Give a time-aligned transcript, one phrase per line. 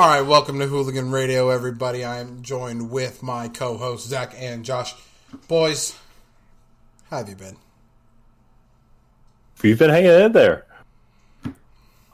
[0.00, 2.06] All right, welcome to Hooligan Radio, everybody.
[2.06, 4.94] I am joined with my co-hosts Zach and Josh.
[5.46, 5.94] Boys,
[7.10, 7.58] how have you been?
[9.62, 10.64] We've been hanging in there.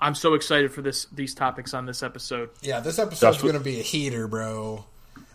[0.00, 2.50] I'm so excited for this these topics on this episode.
[2.60, 4.84] Yeah, this episode's Josh, going to be a heater, bro.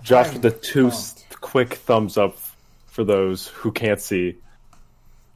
[0.04, 0.98] Josh I'm with the two pumped.
[0.98, 2.36] s- quick thumbs up
[2.88, 4.36] for those who can't see.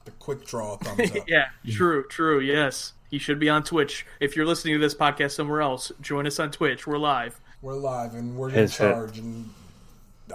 [0.04, 1.30] The quick draw thumbs up.
[1.30, 2.42] Yeah, true, true.
[2.42, 4.06] Yes, he should be on Twitch.
[4.20, 6.86] If you're listening to this podcast somewhere else, join us on Twitch.
[6.86, 7.40] We're live.
[7.62, 9.18] We're live and we're in charge.
[9.18, 9.52] And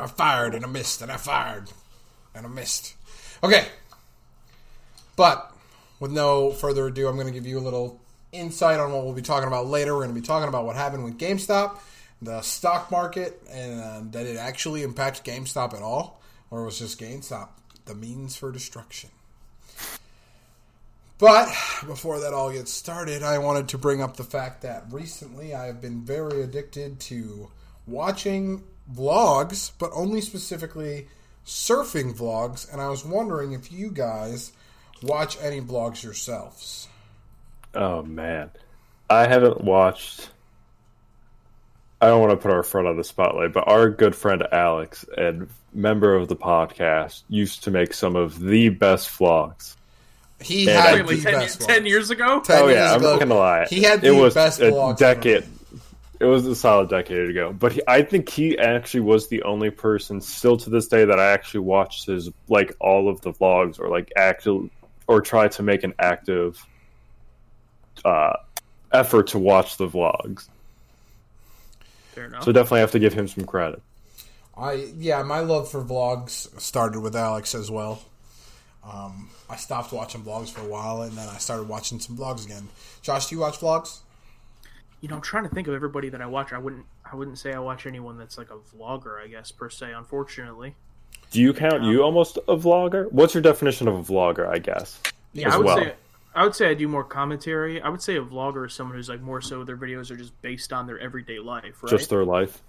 [0.01, 1.71] I fired and I missed and I fired
[2.35, 2.95] and I missed.
[3.45, 3.67] Okay,
[5.15, 5.55] but
[5.99, 8.01] with no further ado, I'm going to give you a little
[8.33, 9.93] insight on what we'll be talking about later.
[9.93, 11.81] We're going to be talking about what happened with GameStop,
[12.23, 16.99] the stock market, and uh, that it actually impacts GameStop at all, or was just
[16.99, 17.51] GameStop
[17.85, 19.11] the means for destruction.
[21.21, 21.49] But
[21.87, 25.67] before that all gets started, I wanted to bring up the fact that recently I
[25.67, 27.51] have been very addicted to
[27.87, 31.09] watching vlogs, but only specifically
[31.45, 34.53] surfing vlogs, and I was wondering if you guys
[35.03, 36.89] watch any vlogs yourselves.
[37.75, 38.51] Oh man,
[39.11, 40.31] I haven't watched.
[42.01, 45.05] I don't want to put our friend on the spotlight, but our good friend Alex
[45.19, 49.77] and member of the podcast used to make some of the best vlogs.
[50.41, 52.41] He Yeah, had Wait, wait, the 10, best ye- 10 years ago?
[52.41, 53.67] 10 oh years yeah, I'm ago, not gonna lie.
[53.69, 55.43] He had the it was best a decade.
[55.43, 55.47] ever.
[56.19, 59.71] It was a solid decade ago, but he, I think he actually was the only
[59.71, 63.81] person still to this day that I actually watched his like all of the vlogs
[63.81, 64.69] or like active
[65.07, 66.63] or try to make an active
[68.05, 68.35] uh,
[68.93, 70.49] effort to watch the vlogs.
[72.13, 72.45] Fair enough.
[72.45, 73.81] So definitely have to give him some credit.
[74.57, 78.03] I yeah, my love for vlogs started with Alex as well.
[78.83, 82.45] Um, I stopped watching vlogs for a while, and then I started watching some vlogs
[82.47, 82.69] again.
[83.03, 84.01] Josh, do you watch vlogs?
[85.01, 86.53] you know, I'm trying to think of everybody that I watch.
[86.53, 89.23] I wouldn't, I wouldn't say I watch anyone that's like a vlogger.
[89.23, 89.93] I guess per se.
[89.93, 90.75] Unfortunately,
[91.31, 93.11] Do you count you almost a vlogger?
[93.11, 94.47] What's your definition of a vlogger?
[94.47, 95.01] I guess.
[95.33, 95.77] yeah, as I would well.
[95.79, 95.95] say.
[96.33, 97.81] I would say I do more commentary.
[97.81, 100.41] I would say a vlogger is someone who's like more so their videos are just
[100.43, 101.91] based on their everyday life, right?
[101.91, 102.63] Just their life.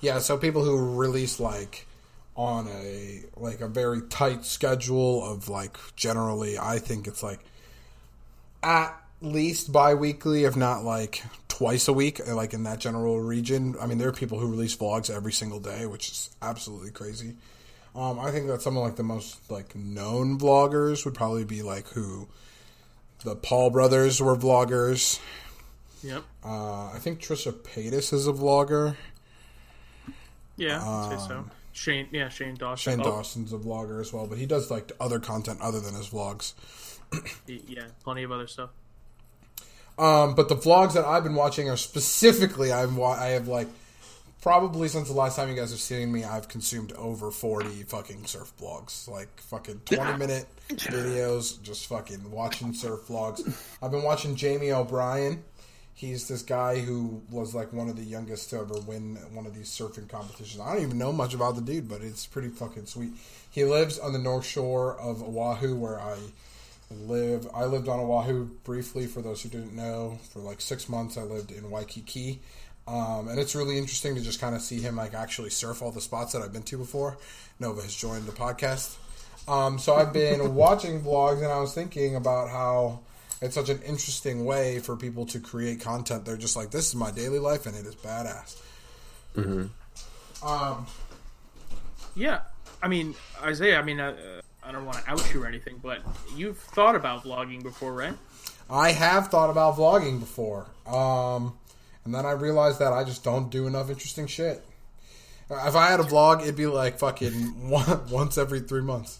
[0.00, 1.86] Yeah, so people who release like
[2.36, 7.40] on a like a very tight schedule of like generally, I think it's like
[8.62, 13.76] at least bi-weekly if not like twice a week like in that general region.
[13.80, 17.34] I mean there are people who release vlogs every single day which is absolutely crazy.
[17.94, 21.62] Um, i think that some of like the most like known vloggers would probably be
[21.62, 22.28] like who?
[23.24, 25.20] The paul brothers were vloggers.
[26.02, 26.22] Yep.
[26.44, 28.96] uh, i think trisha paytas is a vlogger.
[30.56, 31.44] Yeah, I'd say so.
[31.74, 32.92] Shane, yeah, Shane Dawson.
[32.92, 35.94] Shane Oh, Dawson's a vlogger as well, but he does like other content other than
[35.94, 36.54] his vlogs.
[37.46, 38.70] Yeah, plenty of other stuff.
[39.98, 43.68] Um, but the vlogs that I've been watching are specifically I've wa- I have like
[44.42, 48.26] probably since the last time you guys have seen me, I've consumed over forty fucking
[48.26, 53.40] surf vlogs, like fucking twenty minute videos, just fucking watching surf vlogs.
[53.82, 55.44] I've been watching Jamie O'Brien.
[55.96, 59.54] He's this guy who was like one of the youngest to ever win one of
[59.54, 60.60] these surfing competitions.
[60.60, 63.12] I don't even know much about the dude, but it's pretty fucking sweet.
[63.48, 66.16] He lives on the north shore of Oahu, where I
[66.90, 67.46] live.
[67.54, 69.06] I lived on Oahu briefly.
[69.06, 72.40] For those who didn't know, for like six months, I lived in Waikiki,
[72.88, 75.92] um, and it's really interesting to just kind of see him like actually surf all
[75.92, 77.18] the spots that I've been to before.
[77.60, 78.96] Nova has joined the podcast,
[79.46, 83.00] um, so I've been watching vlogs, and I was thinking about how
[83.44, 86.24] it's such an interesting way for people to create content.
[86.24, 88.56] They're just like, "This is my daily life, and it is badass."
[89.34, 89.66] Hmm.
[90.42, 90.86] Um,
[92.16, 92.40] Yeah,
[92.82, 93.78] I mean Isaiah.
[93.78, 94.14] I mean, uh,
[94.62, 96.00] I don't want to out you or anything, but
[96.34, 98.14] you've thought about vlogging before, right?
[98.70, 101.54] I have thought about vlogging before, um,
[102.04, 104.64] and then I realized that I just don't do enough interesting shit.
[105.50, 107.32] If I had a vlog, it'd be like fucking
[107.68, 109.18] one, once every three months.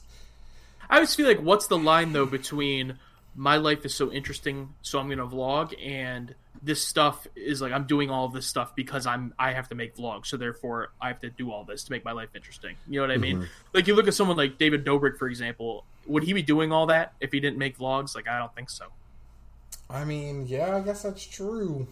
[0.89, 2.99] I always feel like, what's the line though between
[3.35, 7.85] my life is so interesting, so I'm gonna vlog, and this stuff is like I'm
[7.85, 11.21] doing all this stuff because I'm I have to make vlogs, so therefore I have
[11.21, 12.77] to do all this to make my life interesting.
[12.89, 13.49] You know what I mean?
[13.73, 15.85] Like you look at someone like David Dobrik, for example.
[16.07, 18.15] Would he be doing all that if he didn't make vlogs?
[18.15, 18.87] Like I don't think so.
[19.89, 21.87] I mean, yeah, I guess that's true.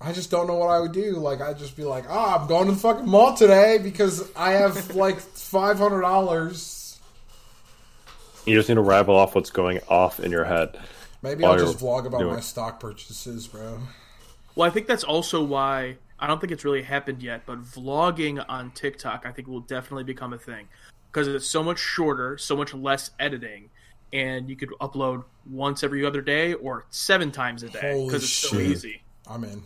[0.00, 1.12] I just don't know what I would do.
[1.12, 4.52] Like, I'd just be like, ah, I'm going to the fucking mall today because I
[4.52, 6.75] have like five hundred dollars.
[8.46, 10.78] You just need to rattle off what's going off in your head.
[11.22, 13.80] Maybe I'll just vlog about doing- my stock purchases, bro.
[14.54, 18.42] Well, I think that's also why I don't think it's really happened yet, but vlogging
[18.48, 20.68] on TikTok I think will definitely become a thing
[21.12, 23.68] because it's so much shorter, so much less editing,
[24.12, 28.32] and you could upload once every other day or seven times a day because it's
[28.32, 29.02] so easy.
[29.26, 29.62] I'm in.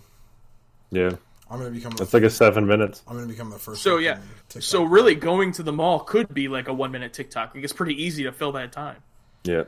[0.90, 1.16] Yeah,
[1.50, 1.92] I'm gonna become.
[1.92, 3.02] that's like a seven minutes.
[3.08, 3.82] I'm gonna become the first.
[3.82, 7.12] So yeah, TikTok so really going to the mall could be like a one minute
[7.12, 7.54] TikTok.
[7.54, 8.96] Like it's pretty easy to fill that time.
[9.42, 9.64] Yeah,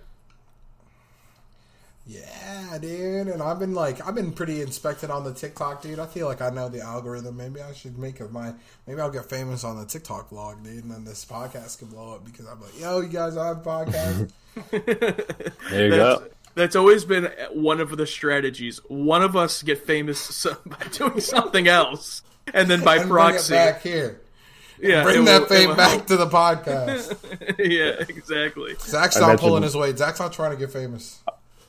[2.06, 3.26] Yeah, dude.
[3.28, 5.98] And I've been like, I've been pretty inspected on the TikTok, dude.
[5.98, 7.36] I feel like I know the algorithm.
[7.36, 8.52] Maybe I should make of my.
[8.86, 12.14] Maybe I'll get famous on the TikTok vlog, dude, and then this podcast can blow
[12.14, 14.30] up because I'm like, yo, you guys I have a podcast.
[15.70, 16.28] there you That's, go.
[16.54, 18.78] That's always been one of the strategies.
[18.88, 22.22] One of us get famous by doing something else,
[22.52, 24.20] and then by and proxy, bring it back here.
[24.80, 27.16] yeah, Bring that will- fame it will- back to the podcast.
[27.58, 28.74] yeah, exactly.
[28.80, 29.98] Zach's not mentioned- pulling his weight.
[29.98, 31.22] Zach's not trying to get famous.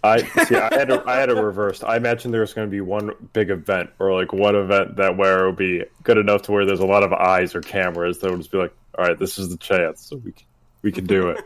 [0.05, 0.55] I see.
[0.57, 1.81] I had a, I had a reverse.
[1.81, 5.15] I imagined there was going to be one big event, or like one event that
[5.15, 8.19] where it would be good enough to where there's a lot of eyes or cameras
[8.19, 10.45] that would just be like, "All right, this is the chance, so we can,
[10.81, 11.39] we can do it."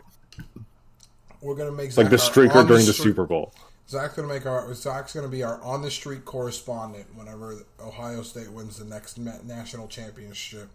[1.40, 3.52] We're gonna make like the streaker during the street- Super Bowl.
[3.88, 8.50] Zach's gonna make our Zach's gonna be our on the street correspondent whenever Ohio State
[8.52, 10.68] wins the next national championship,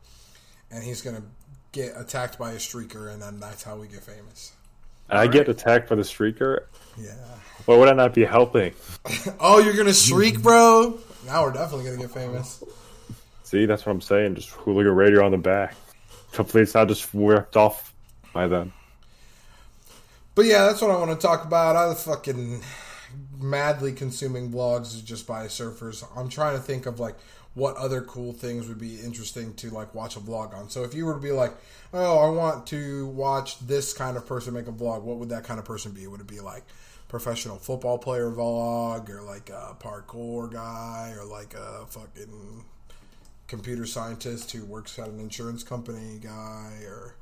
[0.71, 1.21] and he's gonna
[1.73, 4.53] get attacked by a streaker, and then that's how we get famous.
[5.09, 6.61] I get attacked by the streaker.
[6.97, 7.11] Yeah.
[7.65, 8.73] Why would I not be helping?
[9.39, 10.97] Oh, you're gonna streak, bro?
[11.25, 12.63] Now we're definitely gonna get famous.
[13.43, 14.35] See, that's what I'm saying.
[14.35, 15.75] Just hooligan radio on the back.
[16.35, 17.93] Hopefully, it's not just worked off
[18.33, 18.71] by then.
[20.35, 21.75] But yeah, that's what I want to talk about.
[21.75, 22.63] I fucking
[23.39, 26.03] madly consuming vlogs just by surfers.
[26.15, 27.15] I'm trying to think of like
[27.53, 30.69] what other cool things would be interesting to like watch a vlog on.
[30.69, 31.53] So if you were to be like,
[31.93, 35.43] "Oh, I want to watch this kind of person make a vlog," what would that
[35.43, 36.07] kind of person be?
[36.07, 36.63] Would it be like
[37.07, 42.65] professional football player vlog or like a parkour guy or like a fucking
[43.47, 47.15] computer scientist who works at an insurance company guy or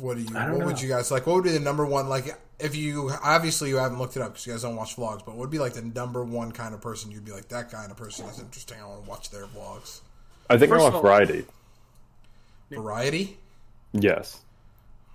[0.00, 0.28] what do you?
[0.36, 0.82] I What don't would know.
[0.82, 1.26] you guys like?
[1.26, 2.08] What would be the number one?
[2.08, 5.18] Like, if you obviously you haven't looked it up because you guys don't watch vlogs,
[5.24, 7.70] but what would be like the number one kind of person you'd be like that
[7.70, 8.78] kind of person is interesting.
[8.80, 10.00] I want to watch their vlogs.
[10.50, 11.44] I think First I of want all- variety.
[12.70, 13.38] Variety.
[13.92, 14.40] Yes.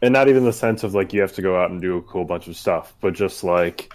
[0.01, 2.01] And not even the sense of like you have to go out and do a
[2.01, 3.93] cool bunch of stuff, but just like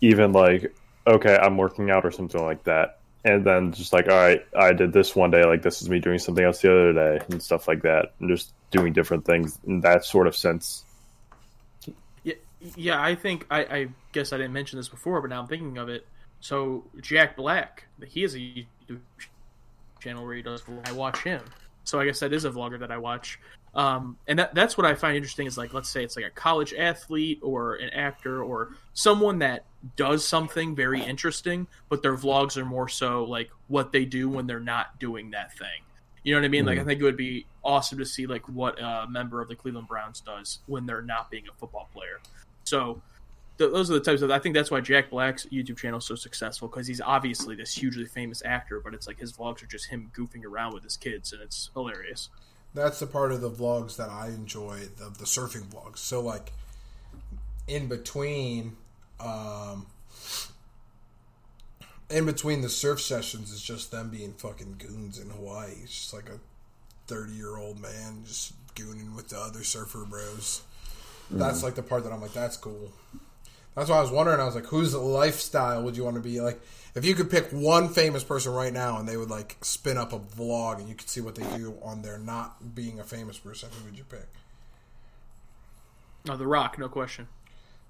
[0.00, 0.74] even like
[1.06, 2.97] okay, I'm working out or something like that.
[3.24, 5.98] And then just like, all right, I did this one day, like this is me
[5.98, 8.12] doing something else the other day and stuff like that.
[8.20, 10.84] And just doing different things in that sort of sense.
[12.22, 12.34] Yeah,
[12.76, 13.02] yeah.
[13.02, 15.88] I think I, I guess I didn't mention this before, but now I'm thinking of
[15.88, 16.06] it.
[16.40, 19.00] So Jack Black, he has a YouTube
[20.00, 20.62] channel where he does.
[20.84, 21.42] I watch him,
[21.84, 23.40] so I guess that is a vlogger that I watch.
[23.74, 26.30] Um, and that, that's what I find interesting is like, let's say it's like a
[26.30, 29.64] college athlete or an actor or someone that
[29.96, 34.46] does something very interesting, but their vlogs are more so like what they do when
[34.46, 35.82] they're not doing that thing.
[36.24, 36.66] You know what I mean?
[36.66, 39.54] Like, I think it would be awesome to see like what a member of the
[39.54, 42.20] Cleveland Browns does when they're not being a football player.
[42.64, 43.00] So
[43.58, 44.30] th- those are the types of.
[44.30, 47.74] I think that's why Jack Black's YouTube channel is so successful because he's obviously this
[47.74, 50.96] hugely famous actor, but it's like his vlogs are just him goofing around with his
[50.96, 52.30] kids, and it's hilarious.
[52.74, 55.98] That's the part of the vlogs that I enjoy, the, the surfing vlogs.
[55.98, 56.52] So like
[57.66, 58.76] in between,
[59.20, 59.86] um,
[62.10, 65.72] in between the surf sessions is just them being fucking goons in Hawaii.
[65.82, 66.38] It's just like a
[67.06, 70.62] thirty year old man just gooning with the other surfer bros.
[71.30, 72.90] That's like the part that I'm like, that's cool.
[73.74, 74.40] That's why I was wondering.
[74.40, 76.60] I was like, whose lifestyle would you want to be like?
[76.98, 80.12] If you could pick one famous person right now, and they would like spin up
[80.12, 83.38] a vlog, and you could see what they do on their not being a famous
[83.38, 84.26] person, who would you pick?
[86.28, 87.28] Oh, The Rock, no question.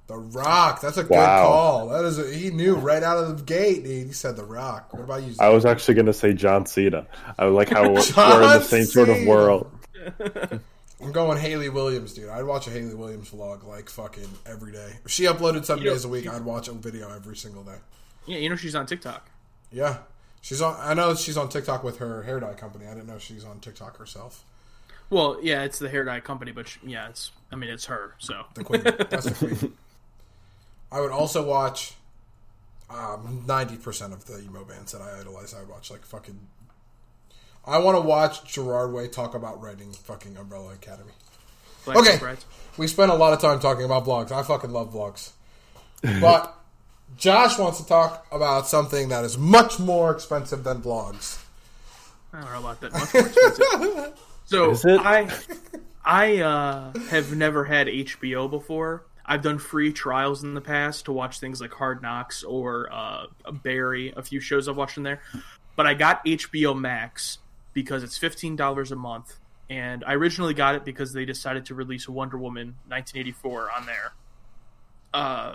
[0.09, 0.81] The Rock.
[0.81, 1.89] That's a good call.
[1.89, 2.19] That is.
[2.19, 3.85] A, he knew right out of the gate.
[3.85, 4.07] Dude.
[4.07, 4.93] He said The Rock.
[4.93, 5.35] What about you?
[5.39, 7.07] I was actually going to say John Cena.
[7.39, 9.71] I like how we're, we're in the same sort of world.
[11.01, 12.29] I'm going Hayley Williams, dude.
[12.29, 14.93] I'd watch a Hayley Williams vlog like fucking every day.
[15.05, 17.63] If she uploaded seven You know- days a week, I'd watch a video every single
[17.63, 17.77] day.
[18.29, 19.31] Yeah, you know she's on TikTok.
[19.73, 19.99] Yeah,
[20.41, 20.77] she's on.
[20.79, 22.87] I know she's on TikTok with her hair dye company.
[22.87, 24.45] I didn't know she's on TikTok herself.
[25.11, 27.31] Well, yeah, it's the hair dye company, but she, yeah, it's.
[27.51, 28.15] I mean, it's her.
[28.19, 28.83] So The queen.
[28.83, 29.73] That's the queen.
[30.93, 31.95] I would also watch
[32.91, 35.55] um, ninety percent of the emo bands that I idolize.
[35.55, 36.39] I would watch like fucking.
[37.67, 41.13] I want to watch Gerard Way talk about writing fucking Umbrella Academy.
[41.85, 42.37] Black Okay.
[42.77, 44.31] We spent a lot of time talking about vlogs.
[44.31, 45.33] I fucking love vlogs.
[46.21, 46.55] But
[47.17, 51.43] Josh wants to talk about something that is much more expensive than vlogs.
[52.33, 52.93] I don't know about that.
[52.93, 54.19] Much more expensive.
[54.45, 55.01] so Is it?
[55.01, 55.29] I,
[56.05, 59.05] I uh, have never had HBO before.
[59.29, 63.27] I've done free trials in the past to watch things like Hard Knocks or uh,
[63.63, 65.21] Barry, a few shows I've watched in there.
[65.77, 67.39] But I got HBO Max
[67.75, 69.37] because it's fifteen dollars a month,
[69.69, 74.13] and I originally got it because they decided to release Wonder Woman 1984 on there.
[75.13, 75.55] Uh,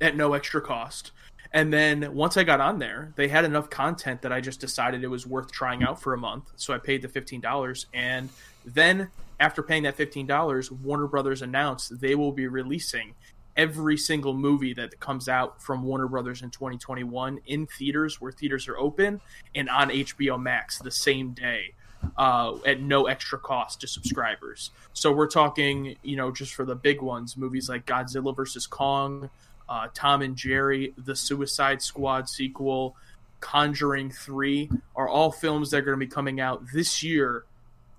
[0.00, 1.12] at no extra cost.
[1.52, 5.02] And then once I got on there, they had enough content that I just decided
[5.02, 6.52] it was worth trying out for a month.
[6.56, 8.28] So I paid the fifteen dollars, and
[8.64, 9.10] then
[9.40, 13.14] after paying that fifteen dollars, Warner Brothers announced they will be releasing
[13.56, 18.68] every single movie that comes out from Warner Brothers in 2021 in theaters where theaters
[18.68, 19.20] are open
[19.54, 21.72] and on HBO Max the same day
[22.18, 24.70] uh, at no extra cost to subscribers.
[24.92, 29.30] So we're talking, you know, just for the big ones, movies like Godzilla versus Kong,
[29.68, 32.96] uh, Tom and Jerry, the Suicide Squad sequel,
[33.40, 37.44] Conjuring 3 are all films that are going to be coming out this year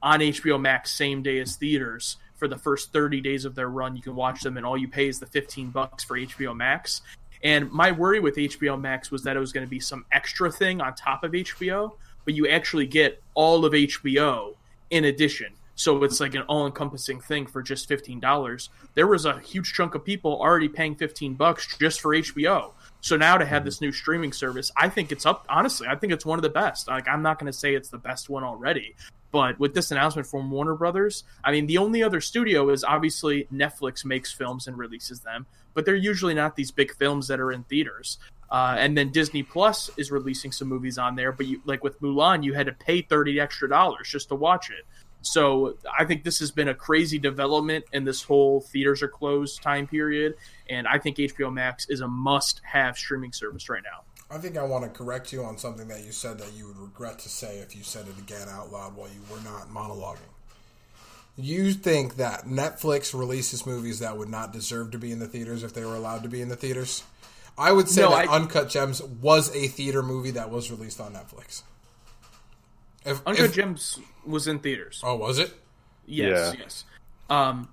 [0.02, 3.96] on HBO Max same day as theaters for the first 30 days of their run.
[3.96, 7.02] You can watch them, and all you pay is the 15 bucks for HBO Max.
[7.44, 10.52] And my worry with HBO Max was that it was going to be some extra
[10.52, 11.94] thing on top of HBO,
[12.26, 14.56] but you actually get all of HBO
[14.90, 15.54] in addition.
[15.78, 18.70] So it's like an all encompassing thing for just $15.
[18.96, 22.72] There was a huge chunk of people already paying 15 bucks just for HBO.
[23.00, 25.46] So now to have this new streaming service, I think it's up.
[25.48, 26.88] Honestly, I think it's one of the best.
[26.88, 28.96] Like I'm not going to say it's the best one already,
[29.32, 33.48] but with this announcement from Warner Brothers, I mean, the only other studio is obviously
[33.54, 37.52] Netflix makes films and releases them, but they're usually not these big films that are
[37.52, 38.18] in theaters.
[38.50, 42.02] Uh, and then Disney Plus is releasing some movies on there, but you, like with
[42.02, 44.86] Mulan, you had to pay thirty extra dollars just to watch it.
[45.22, 49.62] So I think this has been a crazy development in this whole theaters are closed
[49.62, 50.36] time period,
[50.70, 54.04] and I think HBO Max is a must-have streaming service right now.
[54.30, 56.78] I think I want to correct you on something that you said that you would
[56.78, 60.18] regret to say if you said it again out loud while you were not monologuing.
[61.38, 65.64] You think that Netflix releases movies that would not deserve to be in the theaters
[65.64, 67.04] if they were allowed to be in the theaters?
[67.58, 71.00] I would say No, that I- Uncut Gems was a theater movie that was released
[71.00, 71.62] on Netflix.
[73.08, 75.02] If, Uncut if- Gems was in theaters.
[75.04, 75.54] oh, was it?
[76.06, 76.60] Yes, Yeah.
[76.62, 76.84] yes.
[77.30, 77.70] Um,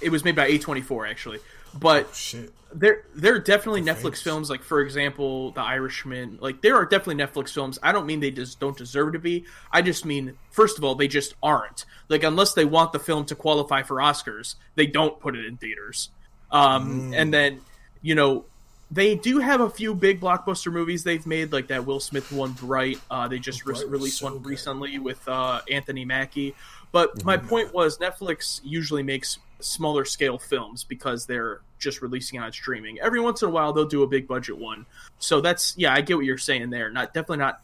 [0.00, 1.38] it was made by A24 actually,
[1.78, 2.50] but Shit.
[2.72, 4.22] there there are definitely Netflix famous.
[4.22, 6.38] films like for example The Irishman.
[6.40, 7.78] Like there are definitely Netflix films.
[7.82, 9.44] I don't mean they just don't deserve to be.
[9.70, 11.84] I just mean first of all they just aren't.
[12.08, 15.58] Like unless they want the film to qualify for Oscars, they don't put it in
[15.58, 16.08] theaters.
[16.50, 17.60] Um, And then
[18.00, 18.46] you know
[18.90, 22.52] they do have a few big blockbuster movies they've made, like that Will Smith one,
[22.52, 23.00] Bright.
[23.10, 24.46] Uh, they just Bright was released so one good.
[24.46, 26.54] recently with uh, Anthony Mackie.
[26.92, 32.52] But my point was, Netflix usually makes smaller scale films because they're just releasing on
[32.52, 32.98] streaming.
[32.98, 34.86] Every once in a while, they'll do a big budget one.
[35.18, 36.90] So that's yeah, I get what you're saying there.
[36.90, 37.60] Not definitely not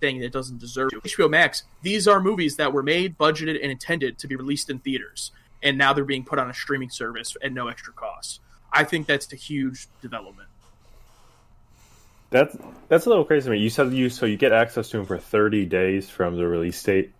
[0.00, 1.00] saying that doesn't deserve to.
[1.00, 1.62] HBO Max.
[1.82, 5.30] These are movies that were made, budgeted, and intended to be released in theaters,
[5.62, 8.40] and now they're being put on a streaming service at no extra cost.
[8.72, 10.48] I think that's a huge development.
[12.30, 12.56] That's
[12.88, 13.58] that's a little crazy to me.
[13.58, 16.80] You said you so you get access to them for 30 days from the release
[16.82, 17.12] date.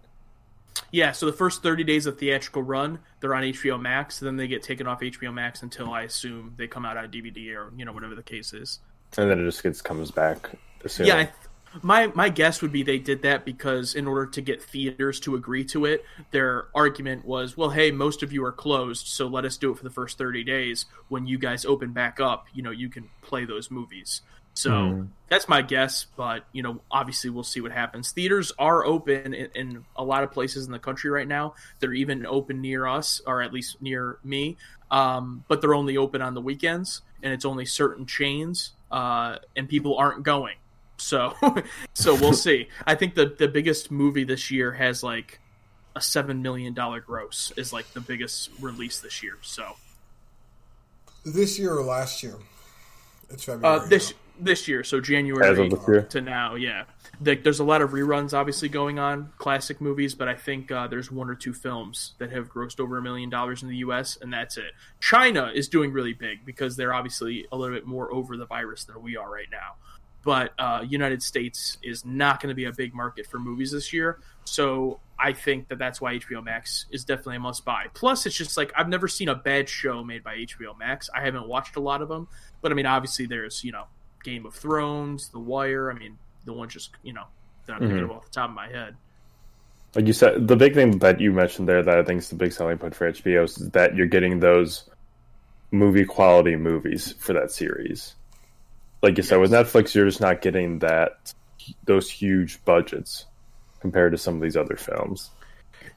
[0.92, 4.20] Yeah, so the first 30 days of theatrical run, they're on HBO Max.
[4.20, 7.56] Then they get taken off HBO Max until I assume they come out on DVD
[7.56, 8.78] or you know whatever the case is.
[9.18, 10.50] and then it just gets comes back.
[10.84, 11.08] Assuming.
[11.08, 11.34] Yeah, I th-
[11.82, 15.34] my my guess would be they did that because in order to get theaters to
[15.36, 19.44] agree to it, their argument was, well, hey, most of you are closed, so let
[19.44, 20.86] us do it for the first 30 days.
[21.08, 24.22] When you guys open back up, you know, you can play those movies.
[24.54, 25.04] So Hmm.
[25.28, 28.10] that's my guess, but you know, obviously we'll see what happens.
[28.12, 31.54] Theaters are open in, in a lot of places in the country right now.
[31.78, 34.56] They're even open near us, or at least near me,
[34.90, 39.68] um, but they're only open on the weekends, and it's only certain chains, uh, and
[39.68, 40.56] people aren't going.
[41.00, 41.34] So,
[41.94, 42.68] so we'll see.
[42.86, 45.40] I think the the biggest movie this year has like
[45.96, 49.38] a seven million dollar gross is like the biggest release this year.
[49.42, 49.76] So
[51.24, 52.36] This year or last year?
[53.30, 53.80] It's February.
[53.80, 54.16] uh, this now.
[54.40, 56.02] this year, so As January of this year.
[56.02, 56.84] to now, yeah.
[57.22, 60.86] Like, there's a lot of reruns obviously going on, classic movies, but I think uh,
[60.86, 64.16] there's one or two films that have grossed over a million dollars in the U.S.
[64.20, 64.72] and that's it.
[65.00, 68.84] China is doing really big because they're obviously a little bit more over the virus
[68.84, 69.74] than we are right now.
[70.22, 73.92] But uh, United States is not going to be a big market for movies this
[73.92, 77.86] year, so I think that that's why HBO Max is definitely a must buy.
[77.94, 81.08] Plus, it's just like I've never seen a bad show made by HBO Max.
[81.14, 82.28] I haven't watched a lot of them,
[82.60, 83.84] but I mean, obviously, there's you know
[84.24, 85.90] Game of Thrones, The Wire.
[85.90, 87.24] I mean, the one just you know
[87.66, 88.96] that I'm thinking of off the top of my head.
[89.94, 92.36] Like you said, the big thing that you mentioned there that I think is the
[92.36, 94.88] big selling point for HBO is that you're getting those
[95.70, 98.14] movie quality movies for that series.
[99.02, 101.32] Like you said, with Netflix, you're just not getting that
[101.84, 103.26] those huge budgets
[103.80, 105.30] compared to some of these other films.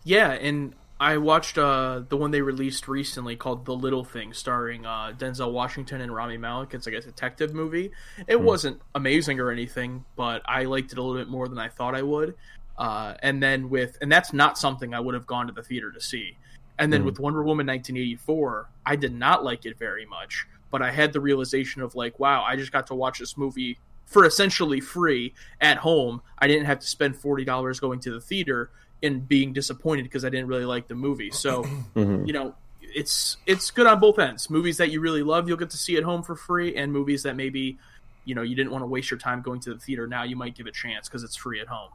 [0.03, 4.85] Yeah, and I watched uh, the one they released recently called The Little Thing, starring
[4.85, 6.73] uh, Denzel Washington and Rami Malek.
[6.73, 7.91] It's like a detective movie.
[8.27, 11.67] It wasn't amazing or anything, but I liked it a little bit more than I
[11.67, 12.35] thought I would.
[12.77, 15.91] Uh, and then with, and that's not something I would have gone to the theater
[15.91, 16.37] to see.
[16.79, 20.47] And then with Wonder Woman 1984, I did not like it very much.
[20.73, 23.77] But I had the realization of like, wow, I just got to watch this movie
[24.07, 26.23] for essentially free at home.
[26.39, 28.71] I didn't have to spend forty dollars going to the theater
[29.03, 31.29] and being disappointed because I didn't really like the movie.
[31.29, 31.63] So,
[31.95, 32.25] Mhm.
[32.25, 34.49] you know, it's it's good on both ends.
[34.49, 37.21] Movies that you really love, you'll get to see at home for free, and movies
[37.21, 37.77] that maybe
[38.25, 40.07] you know you didn't want to waste your time going to the theater.
[40.07, 41.91] Now you might give it a chance because it's free at home.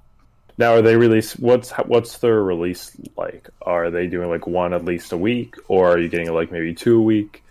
[0.57, 1.37] Now, are they release?
[1.37, 3.49] What's what's their release like?
[3.63, 6.75] Are they doing like one at least a week, or are you getting like maybe
[6.75, 7.43] two a week?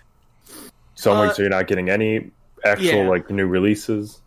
[1.05, 2.31] Uh, weeks you're not getting any
[2.63, 3.07] actual yeah.
[3.07, 4.21] like new releases.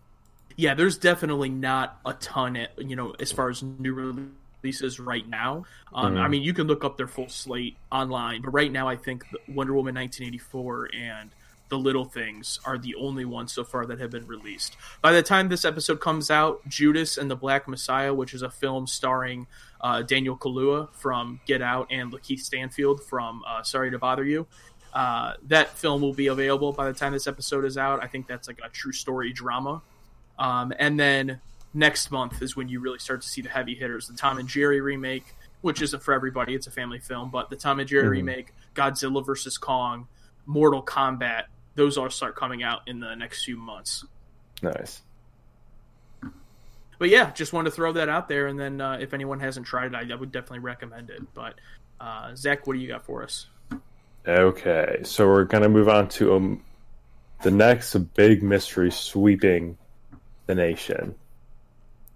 [0.57, 5.27] yeah, there's definitely not a ton, at, you know, as far as new releases right
[5.27, 5.65] now.
[5.95, 6.21] Um, Mhm.
[6.21, 9.25] I mean, you can look up their full slate online, but right now I think
[9.49, 11.31] Wonder Woman 1984 and
[11.71, 14.77] The Little Things are the only ones so far that have been released.
[15.01, 18.51] By the time this episode comes out, Judas and the Black Messiah, which is a
[18.51, 19.47] film starring
[19.81, 24.47] uh, Daniel Kaluuya from Get Out and Lakeith Stanfield from uh, Sorry to Bother You.
[24.93, 28.03] Uh, that film will be available by the time this episode is out.
[28.03, 29.83] I think that's like a true story drama.
[30.39, 31.41] Um, and then
[31.73, 34.09] next month is when you really start to see the heavy hitters.
[34.09, 37.57] The Tom and Jerry remake, which isn't for everybody, it's a family film, but the
[37.57, 38.11] Tom and Jerry Mhm.
[38.11, 39.59] remake, Godzilla vs.
[39.59, 40.09] Kong,
[40.47, 41.45] Mortal Kombat,
[41.77, 44.05] those all start coming out in the next few months.
[44.63, 45.03] Nice.
[46.99, 48.47] But yeah, just wanted to throw that out there.
[48.47, 51.23] And then uh, if anyone hasn't tried it, I, I would definitely recommend it.
[51.33, 51.55] But
[52.01, 53.47] uh, Zach, what do you got for us?
[54.27, 56.63] Okay, so we're gonna move on to um,
[57.43, 59.77] the next big mystery sweeping
[60.47, 61.15] the nation.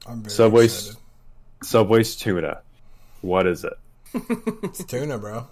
[0.06, 1.00] I'm very Subway's- excited.
[1.62, 2.60] Subway's tuna.
[3.22, 3.72] What is it?
[4.62, 5.46] It's tuna, bro.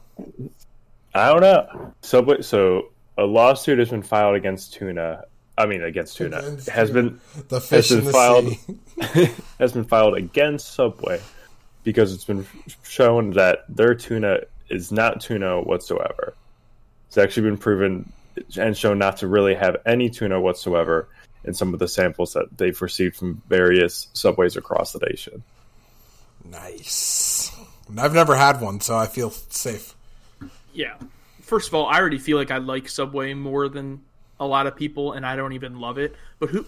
[1.14, 1.94] I don't know.
[2.02, 2.42] Subway.
[2.42, 5.24] So a lawsuit has been filed against tuna.
[5.56, 7.02] I mean, against tuna Against has tuna.
[7.10, 9.30] been The fish been in the filed- sea.
[9.58, 11.20] has been filed against Subway
[11.82, 12.46] because it's been
[12.82, 16.34] shown that their tuna is not tuna whatsoever.
[17.12, 18.10] It's actually been proven
[18.58, 21.08] and shown not to really have any tuna whatsoever
[21.44, 25.42] in some of the samples that they've received from various subways across the nation.
[26.42, 27.54] Nice.
[27.98, 29.94] I've never had one, so I feel safe.
[30.72, 30.94] Yeah.
[31.42, 34.00] First of all, I already feel like I like Subway more than
[34.40, 36.16] a lot of people, and I don't even love it.
[36.38, 36.64] But who,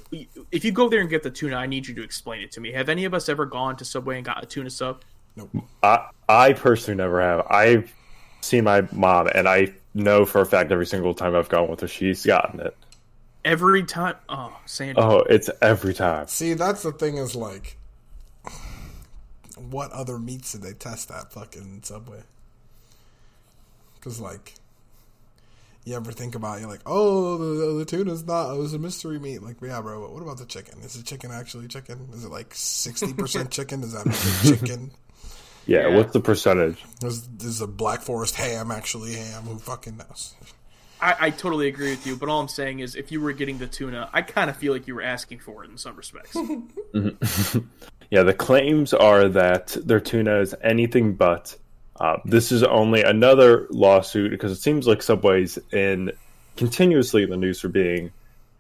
[0.52, 2.60] if you go there and get the tuna, I need you to explain it to
[2.60, 2.70] me.
[2.72, 5.04] Have any of us ever gone to Subway and got a tuna sub?
[5.36, 5.48] Nope.
[5.82, 7.46] I I personally never have.
[7.48, 7.90] I've
[8.42, 11.80] seen my mom, and I know for a fact every single time I've gone with
[11.80, 12.76] her, she's gotten it.
[13.44, 16.26] Every time, oh, Sandy, Oh, it's every time.
[16.28, 17.76] See, that's the thing is like,
[19.56, 22.22] what other meats did they test that fucking Subway?
[23.94, 24.54] Because like,
[25.84, 28.54] you ever think about it, you're like, oh, the, the tuna's not.
[28.54, 29.42] It was a mystery meat.
[29.42, 30.00] Like, yeah, bro.
[30.00, 30.80] But what about the chicken?
[30.80, 32.08] Is the chicken actually chicken?
[32.14, 33.82] Is it like sixty percent chicken?
[33.82, 34.90] Does that make it chicken?
[35.66, 35.96] Yeah, Yeah.
[35.96, 36.82] what's the percentage?
[37.00, 39.42] This is a Black Forest ham actually ham?
[39.44, 40.34] Who fucking knows?
[41.00, 42.16] I, I totally agree with you.
[42.16, 44.72] But all I'm saying is, if you were getting the tuna, I kind of feel
[44.72, 46.36] like you were asking for it in some respects.
[48.10, 51.56] Yeah, the claims are that their tuna is anything but.
[51.98, 56.12] Uh, this is only another lawsuit because it seems like Subway's in
[56.56, 58.12] continuously in the news for being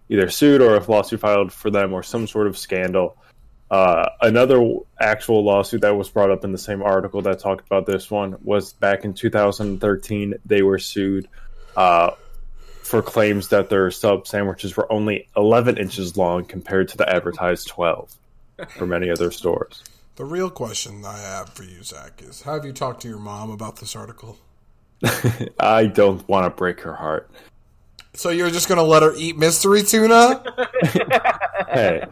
[0.08, 3.16] either sued or a lawsuit filed for them or some sort of scandal.
[3.74, 4.64] Uh, another
[5.00, 8.36] actual lawsuit that was brought up in the same article that talked about this one
[8.44, 10.34] was back in 2013.
[10.46, 11.26] They were sued
[11.76, 12.12] uh,
[12.84, 17.66] for claims that their sub sandwiches were only 11 inches long compared to the advertised
[17.66, 18.14] 12
[18.78, 19.82] for many other stores.
[20.14, 23.50] The real question I have for you, Zach, is: Have you talked to your mom
[23.50, 24.38] about this article?
[25.58, 27.28] I don't want to break her heart.
[28.12, 30.44] So you're just gonna let her eat mystery tuna?
[31.68, 32.04] Hey,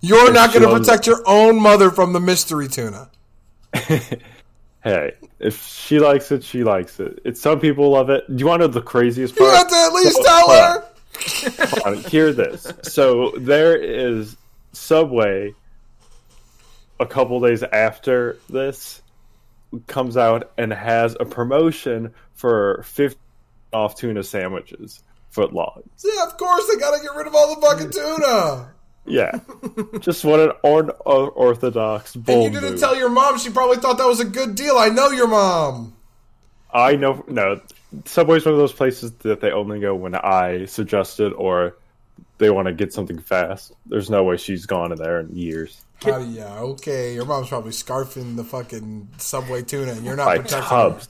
[0.00, 3.10] You're not going to protect your own mother from the mystery tuna.
[3.74, 7.20] hey, if she likes it, she likes it.
[7.24, 8.24] It's some people love it.
[8.28, 9.56] Do you want to know the craziest You part?
[9.56, 11.90] have to at least Hold tell her.
[11.90, 12.66] On, hear this.
[12.82, 14.36] So there is
[14.72, 15.54] Subway.
[16.98, 19.00] A couple days after this,
[19.86, 23.18] comes out and has a promotion for 50
[23.72, 25.82] off tuna sandwiches, foot long.
[26.04, 28.72] Yeah, of course they got to get rid of all the fucking tuna.
[29.06, 29.40] Yeah,
[30.00, 30.52] just what an
[31.06, 32.80] unorthodox And bull you didn't move.
[32.80, 33.38] tell your mom.
[33.38, 34.76] She probably thought that was a good deal.
[34.76, 35.94] I know your mom.
[36.72, 37.60] I know no.
[38.04, 41.76] Subway's one of those places that they only go when I suggest it or
[42.38, 43.72] they want to get something fast.
[43.86, 45.84] There's no way she's gone in there in years.
[46.04, 46.42] How do you?
[46.42, 50.68] Okay, your mom's probably scarfing the fucking Subway tuna, and you're not By protecting.
[50.78, 51.00] her.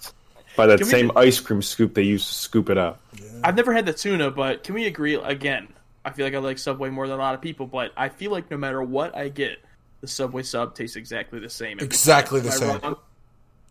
[0.57, 3.01] By that Can same just- ice cream scoop they used to scoop it up.
[3.45, 5.69] I've never had the tuna, but can we agree again?
[6.05, 8.31] I feel like I like Subway more than a lot of people, but I feel
[8.31, 9.59] like no matter what I get,
[10.01, 11.79] the Subway sub tastes exactly the same.
[11.79, 12.81] Exactly the same.
[12.81, 12.97] wrong?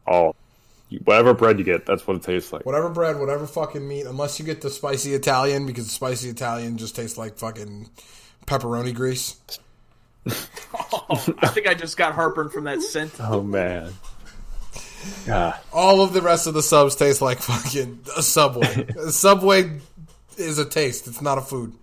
[0.05, 0.35] All
[1.03, 2.65] Whatever bread you get, that's what it tastes like.
[2.65, 6.77] Whatever bread, whatever fucking meat, unless you get the spicy Italian because the spicy Italian
[6.77, 7.89] just tastes like fucking
[8.45, 9.37] pepperoni grease.
[11.11, 13.13] Oh, I think I just got heartburn from that scent.
[13.19, 13.93] Oh man.
[15.27, 18.87] Ah, All of the rest of the subs taste like fucking a Subway.
[19.09, 19.79] Subway
[20.37, 21.07] is a taste.
[21.07, 21.73] It's not a food.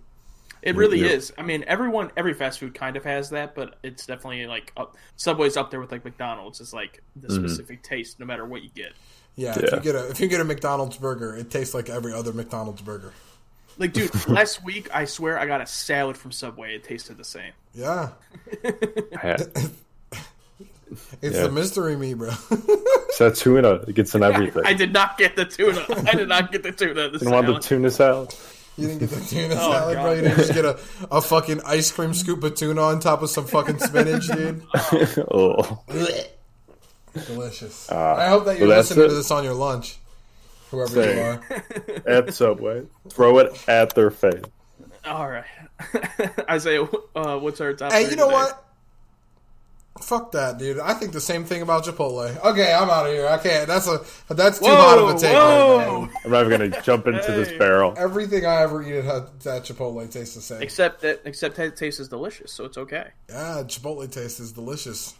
[0.67, 1.07] It really Yeah.
[1.07, 1.33] is.
[1.37, 4.97] I mean, everyone, every fast food kind of has that, but it's definitely like up,
[5.15, 6.59] Subway's up there with like McDonald's.
[6.59, 7.47] It's like the mm-hmm.
[7.47, 8.91] specific taste, no matter what you get.
[9.37, 12.11] Yeah, if you get a if you get a McDonald's burger, it tastes like every
[12.11, 13.13] other McDonald's burger.
[13.77, 16.75] Like, dude, last week I swear I got a salad from Subway.
[16.75, 17.53] It tasted the same.
[17.73, 18.09] Yeah,
[18.63, 19.69] it's
[21.21, 21.43] Yeah.
[21.43, 22.29] the mystery me, bro.
[22.49, 23.73] it's that tuna.
[23.87, 24.63] It gets in everything.
[24.65, 25.85] I did not get the tuna.
[26.07, 27.09] I did not get the tuna.
[27.11, 28.33] The You want the tuna salad?
[28.77, 30.03] You didn't get the tuna Oh, salad, bro.
[30.03, 30.11] God.
[30.17, 33.29] You didn't just get a, a fucking ice cream scoop of tuna on top of
[33.29, 34.63] some fucking spinach, dude.
[35.31, 35.83] oh.
[37.13, 37.89] Delicious.
[37.91, 39.97] Ah, I hope that you're well, that's listening to this on your lunch,
[40.69, 41.17] whoever Same.
[41.17, 42.03] you are.
[42.05, 42.83] At Subway.
[43.09, 44.43] Throw it at their face.
[45.03, 45.45] All right,
[46.49, 46.83] Isaiah.
[47.15, 47.91] Uh, what's our top?
[47.93, 48.33] Hey, you know today?
[48.35, 48.66] what?
[50.01, 50.79] Fuck that, dude.
[50.79, 52.43] I think the same thing about Chipotle.
[52.43, 53.27] Okay, I'm out of here.
[53.27, 53.67] I can't.
[53.67, 56.09] That's a that's too Whoa, hot of a take right.
[56.23, 57.93] I'm not even gonna jump into this barrel.
[57.97, 60.61] Everything I ever eat at, at Chipotle tastes the same.
[60.61, 63.07] Except that, except that it tastes delicious, so it's okay.
[63.29, 65.15] Yeah, Chipotle taste is delicious.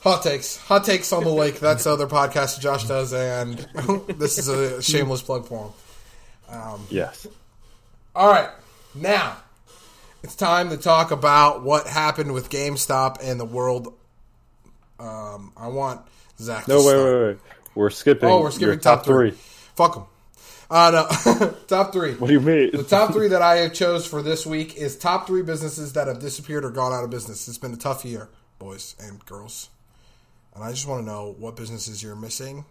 [0.00, 1.60] Hot takes, hot takes on the lake.
[1.60, 3.58] That's the other podcast Josh does, and
[4.18, 6.56] this is a shameless plug for him.
[6.58, 7.26] Um, yes.
[8.14, 8.50] All right,
[8.94, 9.36] now
[10.22, 13.94] it's time to talk about what happened with GameStop and the world.
[14.98, 16.02] Um, I want
[16.38, 16.68] Zach.
[16.68, 17.38] No, wait, wait, wait.
[17.74, 18.28] We're skipping.
[18.28, 19.30] Oh, we're skipping top top, three.
[19.30, 19.38] three.
[19.76, 20.04] Fuck them.
[20.70, 22.14] Uh, no, top three.
[22.14, 22.70] What do you mean?
[22.72, 26.06] The top three that I have chose for this week is top three businesses that
[26.06, 27.48] have disappeared or gone out of business.
[27.48, 28.28] It's been a tough year,
[28.58, 29.68] boys and girls.
[30.54, 32.64] And I just want to know what businesses you're missing.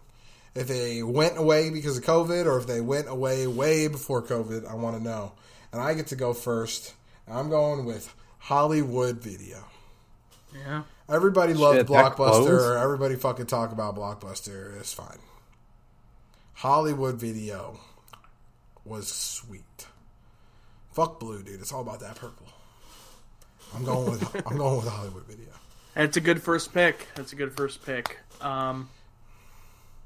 [0.54, 4.66] If they went away because of COVID or if they went away way before COVID,
[4.68, 5.32] I want to know.
[5.72, 6.94] And I get to go first.
[7.30, 9.64] And I'm going with Hollywood Video.
[10.52, 10.82] Yeah.
[11.08, 12.82] Everybody loved Shit, that Blockbuster.
[12.82, 14.76] Everybody fucking talk about Blockbuster.
[14.80, 15.18] It's fine.
[16.54, 17.78] Hollywood Video
[18.84, 19.86] was sweet.
[20.90, 21.60] Fuck blue, dude.
[21.60, 22.48] It's all about that purple.
[23.76, 25.52] I'm going with I'm going with Hollywood Video.
[25.94, 27.06] That's a good first pick.
[27.14, 28.18] That's a good first pick.
[28.40, 28.90] Um,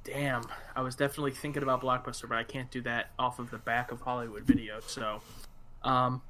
[0.04, 0.44] damn,
[0.76, 3.92] I was definitely thinking about Blockbuster, but I can't do that off of the back
[3.92, 4.80] of Hollywood Video.
[4.86, 5.22] So,
[5.82, 6.20] um,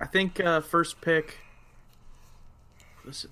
[0.00, 1.38] I think uh, first pick.
[3.04, 3.30] This is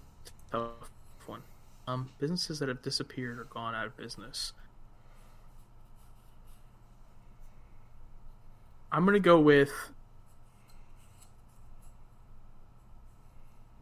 [0.53, 0.91] a tough
[1.27, 1.43] one.
[1.87, 4.53] Um, businesses that have disappeared or gone out of business.
[8.91, 9.71] I'm gonna go with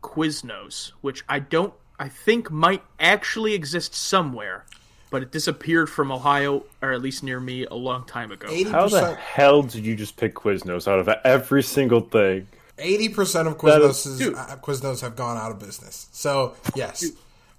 [0.02, 4.64] Quiznos, which I don't, I think might actually exist somewhere,
[5.10, 8.48] but it disappeared from Ohio, or at least near me, a long time ago.
[8.50, 12.46] Eighty How the hell did you just pick Quiznos out of every single thing?
[12.78, 16.08] Eighty percent of Quiznos is- uh, Quiznos have gone out of business.
[16.12, 17.04] So yes,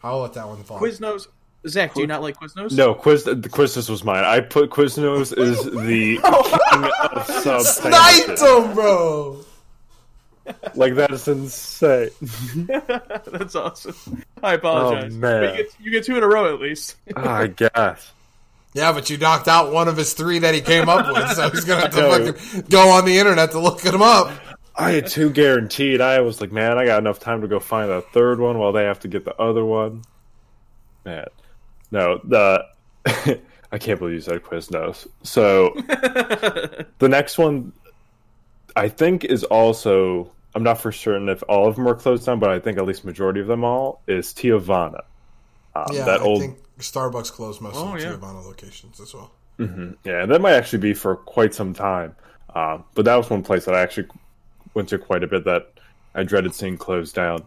[0.04, 0.80] I'll let that one fall.
[0.80, 1.28] Quiznos,
[1.68, 2.72] Zach, do you not like Quiznos?
[2.78, 4.24] No, Quiz the Quiznos was mine.
[4.24, 6.18] I put Quiznos is the
[6.72, 8.74] king of sub Sniped sandwiches.
[8.76, 9.40] bro.
[10.76, 12.12] Like that is insane.
[12.68, 14.22] That's awesome.
[14.44, 15.12] I apologize.
[15.16, 15.42] Oh, man.
[15.42, 16.98] But you get, you get two in a row at least.
[17.16, 18.12] I guess.
[18.76, 21.50] Yeah, but you knocked out one of his three that he came up with, so
[21.50, 24.30] he's gonna have to fucking go on the internet to look them up.
[24.78, 26.02] I had two guaranteed.
[26.02, 28.74] I was like, man, I got enough time to go find a third one while
[28.74, 30.04] they have to get the other one.
[31.06, 31.28] Man,
[31.92, 32.66] no, the
[33.72, 35.08] I can't believe you said Quiznos.
[35.24, 35.72] So
[37.00, 37.74] the next one,
[38.76, 40.32] I think, is also.
[40.54, 42.86] I'm not for certain if all of them are closed down, but I think at
[42.86, 45.02] least majority of them all is Teavana.
[45.76, 48.14] Um, Yeah, that I old think Starbucks closed most Oh, of the yeah.
[48.14, 49.32] Teavana locations as well.
[50.06, 52.16] Yeah, that might actually be for quite some time.
[52.56, 54.08] Um, but that was one place that I actually
[54.76, 55.72] went to quite a bit that
[56.14, 57.44] I dreaded seeing closed down.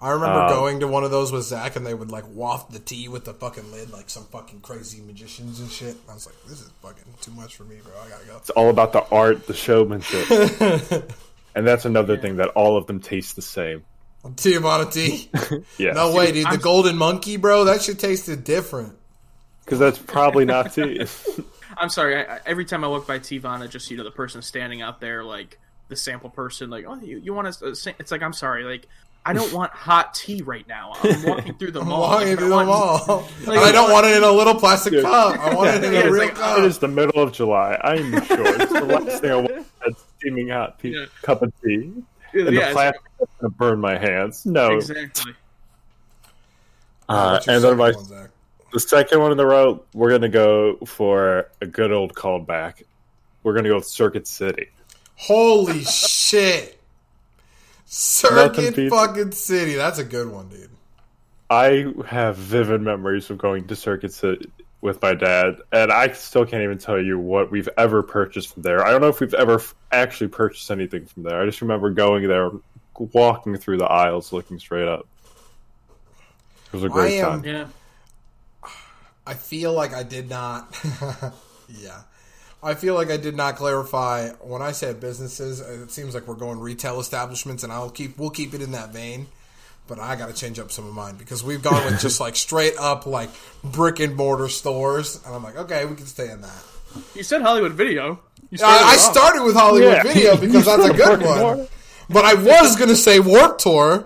[0.00, 2.70] I remember Um, going to one of those with Zach, and they would like waft
[2.70, 5.96] the tea with the fucking lid, like some fucking crazy magicians and shit.
[6.08, 7.92] I was like, "This is fucking too much for me, bro.
[8.00, 10.30] I gotta go." It's all about the art, the showmanship.
[11.56, 13.82] and that's another thing that all of them taste the same.
[14.24, 15.30] Teavana tea.
[15.78, 15.92] Yeah.
[15.92, 16.44] No way, dude.
[16.44, 17.64] The I'm- golden monkey, bro.
[17.64, 18.94] That shit tasted different.
[19.64, 21.04] Because that's probably not tea.
[21.76, 22.16] I'm sorry.
[22.24, 25.00] I, I, every time I walk by Teavana, just you know the person standing out
[25.00, 27.66] there, like the sample person, like, oh, you, you want to?
[27.68, 28.86] It's like I'm sorry, like
[29.26, 30.92] I don't want hot tea right now.
[31.02, 32.00] I'm walking through the I'm mall.
[32.02, 34.54] walking Like, through I the want- mall, Like, I don't want it in a little
[34.54, 35.02] plastic Yeah.
[35.02, 35.38] cup.
[35.38, 36.58] I want it in Yeah, a it's real like, cup.
[36.60, 37.78] is the middle of July.
[37.82, 39.50] I'm sure it's the last thing I want.
[39.86, 41.06] A steaming hot tea, Yeah.
[41.22, 41.92] cup of tea.
[42.34, 44.44] Yeah, And the it's plastic is going to burn my hands.
[44.46, 44.72] No.
[44.76, 45.32] exactly.
[47.08, 48.28] Uh, and then my one,
[48.72, 52.82] The second one in the row, we're gonna go for a good old callback.
[53.42, 54.68] We're gonna go with Circuit City.
[55.18, 56.80] Holy shit!
[57.86, 59.74] Circuit beats- fucking City.
[59.74, 60.70] That's a good one, dude.
[61.50, 64.50] I have vivid memories of going to Circuit City
[64.80, 68.62] with my dad, and I still can't even tell you what we've ever purchased from
[68.62, 68.84] there.
[68.86, 71.40] I don't know if we've ever f- actually purchased anything from there.
[71.42, 72.50] I just remember going there,
[72.96, 75.06] walking through the aisles, looking straight up.
[76.66, 77.44] It was a great I am- time.
[77.44, 77.66] Yeah.
[79.26, 80.78] I feel like I did not.
[81.68, 82.02] yeah.
[82.62, 85.60] I feel like I did not clarify when I said businesses.
[85.60, 88.92] It seems like we're going retail establishments, and I'll keep we'll keep it in that
[88.92, 89.26] vein.
[89.86, 92.36] But I got to change up some of mine because we've gone with just like
[92.36, 93.30] straight up like
[93.64, 96.64] brick and mortar stores, and I'm like, okay, we can stay in that.
[97.14, 98.20] You said Hollywood Video.
[98.50, 100.02] You uh, I, I started with Hollywood Yeah.
[100.02, 101.68] Video because that's a good one.
[102.10, 104.04] But I was gonna say Warp Tour,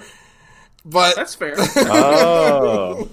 [0.84, 1.54] but That's fair.
[1.76, 3.08] Oh,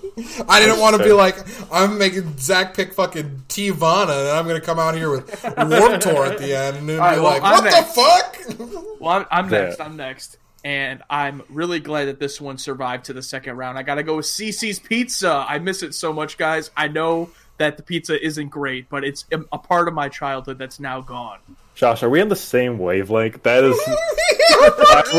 [0.47, 1.37] I didn't want to be like
[1.71, 6.25] I'm making Zach pick fucking Teavana, and I'm gonna come out here with Warp Tour
[6.25, 7.95] at the end, and then All right, be well, like, I'm "What next.
[7.95, 9.61] the fuck?" Well, I'm, I'm Yeah.
[9.65, 9.81] next.
[9.81, 10.37] I'm next.
[10.65, 13.77] And I'm really glad that this one survived to the second round.
[13.77, 15.45] I got to go with CiCi's Pizza.
[15.47, 16.69] I miss it so much, guys.
[16.75, 17.29] I know
[17.59, 20.99] that the pizza isn't great, but it's a a part of my childhood that's now
[20.99, 21.39] gone.
[21.75, 23.41] Josh, are we on the same wavelength?
[23.43, 23.79] That is,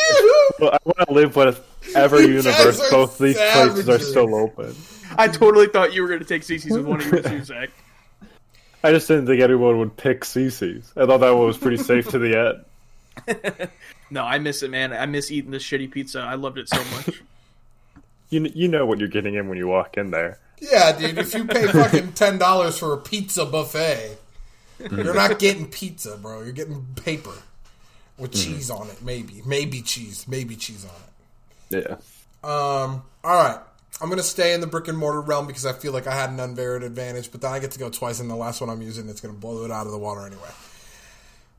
[0.61, 4.75] I want to live whatever You universe both these places are still open.
[5.17, 7.71] I totally thought you were going to take CiCi's with one of your two, Zach.
[8.85, 10.93] I just didn't think anyone would pick CiCi's.
[10.97, 12.65] I thought that one was pretty safe to the
[13.59, 13.69] end.
[14.11, 14.93] No, I miss it, man.
[14.93, 16.21] I miss eating this shitty pizza.
[16.21, 17.23] I loved it so much.
[18.31, 20.39] You you know what you're getting in when you walk in there.
[20.61, 21.19] yeah, dude.
[21.19, 24.17] If you pay fucking ten dollars for a pizza buffet,
[24.79, 26.43] you're not getting pizza, bro.
[26.43, 27.35] You're getting paper
[28.21, 31.87] with cheese on it, maybe, maybe cheese, maybe cheese on it.
[31.89, 31.95] Yeah.
[32.43, 33.59] Um, all right.
[34.03, 36.15] I'm going to stay in the brick and mortar realm because I feel like I
[36.15, 38.71] had an unvaried advantage, but then I get to go twice, and the last one
[38.71, 40.49] I'm using, it's going to blow it out of the water anyway.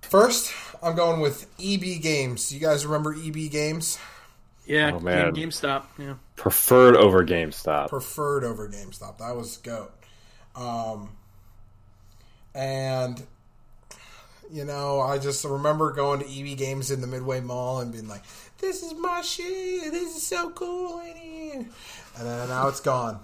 [0.01, 2.51] First, I'm going with EB Games.
[2.51, 3.99] You guys remember EB Games?
[4.65, 5.33] Yeah, Oh, man.
[5.33, 5.83] Game, GameStop.
[5.97, 6.15] Yeah.
[6.35, 7.89] Preferred over GameStop.
[7.89, 9.19] Preferred over GameStop.
[9.19, 9.91] That was GOAT.
[10.55, 11.09] Um,
[12.55, 13.21] and,
[14.51, 18.07] you know, I just remember going to EB Games in the Midway Mall and being
[18.07, 18.23] like,
[18.59, 19.91] this is my shit.
[19.91, 21.65] This is so cool in here.
[22.17, 23.19] And then now it's gone.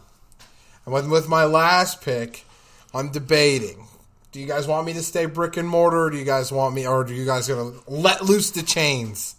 [0.85, 2.45] And with, with my last pick,
[2.93, 3.87] I'm debating.
[4.31, 6.75] Do you guys want me to stay brick and mortar, or do you guys want
[6.75, 9.35] me, or do you guys gonna let loose the chains?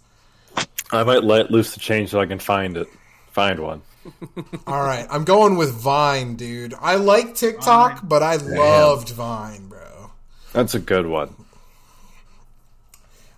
[0.91, 2.87] I might let loose the chains so I can find it.
[3.31, 3.81] Find one.
[4.67, 6.73] All right, I'm going with Vine, dude.
[6.79, 10.11] I like TikTok, but I loved Vine, bro.
[10.53, 11.35] That's a good one.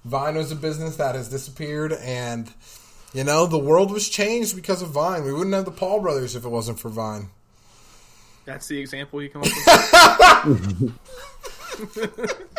[0.05, 2.51] Vine was a business that has disappeared, and
[3.13, 5.23] you know the world was changed because of Vine.
[5.23, 7.29] We wouldn't have the Paul brothers if it wasn't for Vine.
[8.45, 10.93] That's the example you come up with.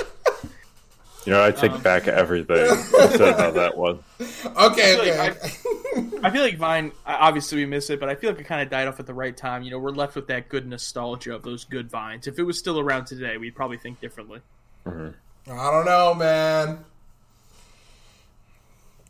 [1.25, 4.01] You know, I take um, back everything I said about that one.
[4.21, 5.19] Okay, feel okay.
[5.19, 6.91] like I feel like Vine.
[7.07, 9.15] Obviously, we miss it, but I feel like it kind of died off at the
[9.15, 9.63] right time.
[9.63, 12.27] You know, we're left with that good nostalgia of those good vines.
[12.27, 14.41] If it was still around today, we'd probably think differently.
[14.85, 15.53] Mm-hmm.
[15.53, 16.85] I don't know, man.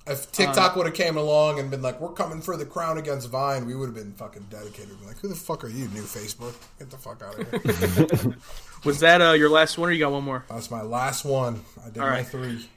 [0.07, 3.29] If TikTok would have came along and been like, "We're coming for the crown against
[3.29, 4.99] Vine," we would have been fucking dedicated.
[4.99, 6.55] Been like, "Who the fuck are you, new Facebook?
[6.79, 8.37] Get the fuck out of here."
[8.85, 10.45] Was that uh, your last one, or you got one more?
[10.49, 11.65] That's my last one.
[11.85, 12.69] I did All my three.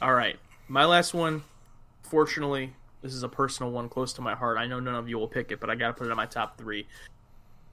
[0.00, 0.38] All right,
[0.68, 1.42] my last one.
[2.02, 4.56] Fortunately, this is a personal one close to my heart.
[4.56, 6.16] I know none of you will pick it, but I got to put it in
[6.16, 6.86] my top three.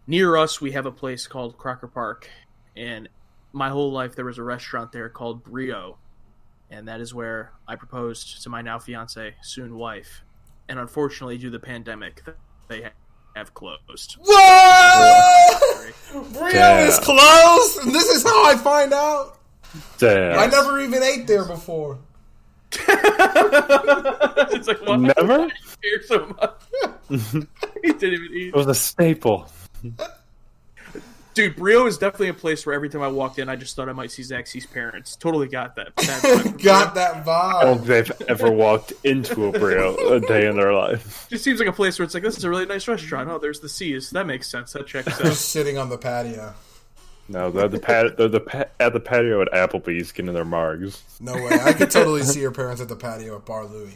[0.07, 2.29] Near us, we have a place called Crocker Park,
[2.75, 3.07] and
[3.53, 5.97] my whole life there was a restaurant there called Brio,
[6.69, 10.23] and that is where I proposed to my now fiance, soon wife.
[10.69, 12.23] And unfortunately, due to the pandemic,
[12.67, 12.89] they
[13.35, 14.17] have closed.
[14.19, 15.93] What?
[16.11, 16.87] Brio Damn.
[16.87, 19.39] is closed, and this is how I find out.
[19.97, 20.39] Damn.
[20.39, 21.99] I never even ate there before.
[22.73, 25.47] it's like why Never?
[25.81, 26.53] care so much.
[27.83, 28.47] he didn't even eat.
[28.47, 29.47] It was a staple.
[31.33, 33.89] Dude, Brio is definitely a place where every time I walked in, I just thought
[33.89, 35.15] I might see Zaxby's parents.
[35.15, 35.95] Totally got that.
[35.95, 37.03] that vibe Got Brio.
[37.05, 37.85] that I don't vibe.
[37.85, 41.27] think they've ever walked into a Brio a day in their life.
[41.29, 43.29] Just seems like a place where it's like, this is a really nice restaurant.
[43.29, 44.11] Oh, there's the C's.
[44.11, 44.73] That makes sense.
[44.73, 45.21] That checks out.
[45.23, 46.53] Just sitting on the patio.
[47.29, 50.99] No, they're the pat- they're the pa- at the patio at Applebee's getting their margs.
[51.21, 51.57] No way.
[51.63, 53.95] I could totally see your parents at the patio at Bar Louie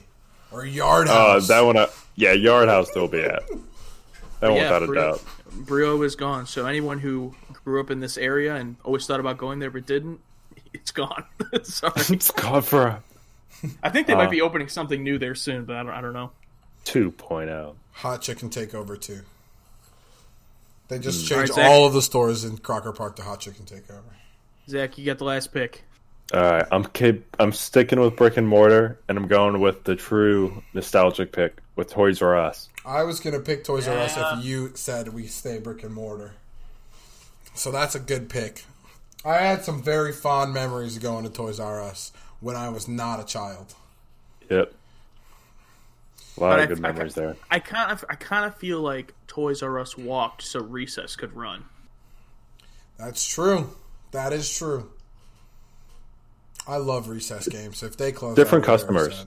[0.51, 1.49] or Yard Uh, House.
[1.49, 3.43] that one, uh, yeah, Yard House they'll be at.
[4.39, 5.23] That one yeah, without a Brio, doubt.
[5.65, 6.45] Brio is gone.
[6.47, 9.85] So anyone who grew up in this area and always thought about going there but
[9.85, 10.19] didn't,
[10.73, 11.23] it's gone.
[11.63, 11.93] Sorry.
[12.09, 13.03] It's gone for a
[13.81, 14.17] I think they Uh.
[14.17, 16.31] might be opening something new there soon, but I don't, I don't know.
[16.85, 17.73] 2.0.
[17.93, 19.21] Hot chicken takeover too.
[20.87, 21.35] They just Hmm.
[21.39, 24.03] changed All right, all of the stores in Crocker Park to Hot Chicken Takeover.
[24.69, 25.83] Zach, you got the last pick.
[26.33, 29.95] All right, I'm keep, I'm sticking with brick and mortar, and I'm going with the
[29.95, 32.69] true nostalgic pick with Toys R Us.
[32.87, 34.39] I was gonna pick Toys R Us Yeah.
[34.39, 36.33] if you said we stay brick and mortar.
[37.53, 38.63] So that's a good pick.
[39.25, 42.87] I had some very fond memories of going to Toys R Us when I was
[42.87, 43.73] not a child.
[44.49, 44.73] Yep,
[46.37, 47.35] a lot But of I- good I- memories there.
[47.51, 51.33] I kind of, I kind of feel like Toys R Us walked so Recess could
[51.35, 51.65] run.
[52.97, 53.75] That's true.
[54.11, 54.89] That is true.
[56.65, 57.83] I love recess games.
[57.83, 59.25] If they close, Different I'll be customers.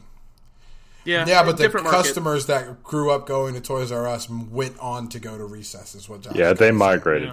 [1.04, 1.10] Sad.
[1.10, 1.96] Yeah, Yeah, but the different market.
[1.98, 5.94] customers that grew up going to Toys R Us went on to go to recess.
[5.94, 6.76] Is what Josh Yeah, they saying.
[6.76, 7.28] migrated.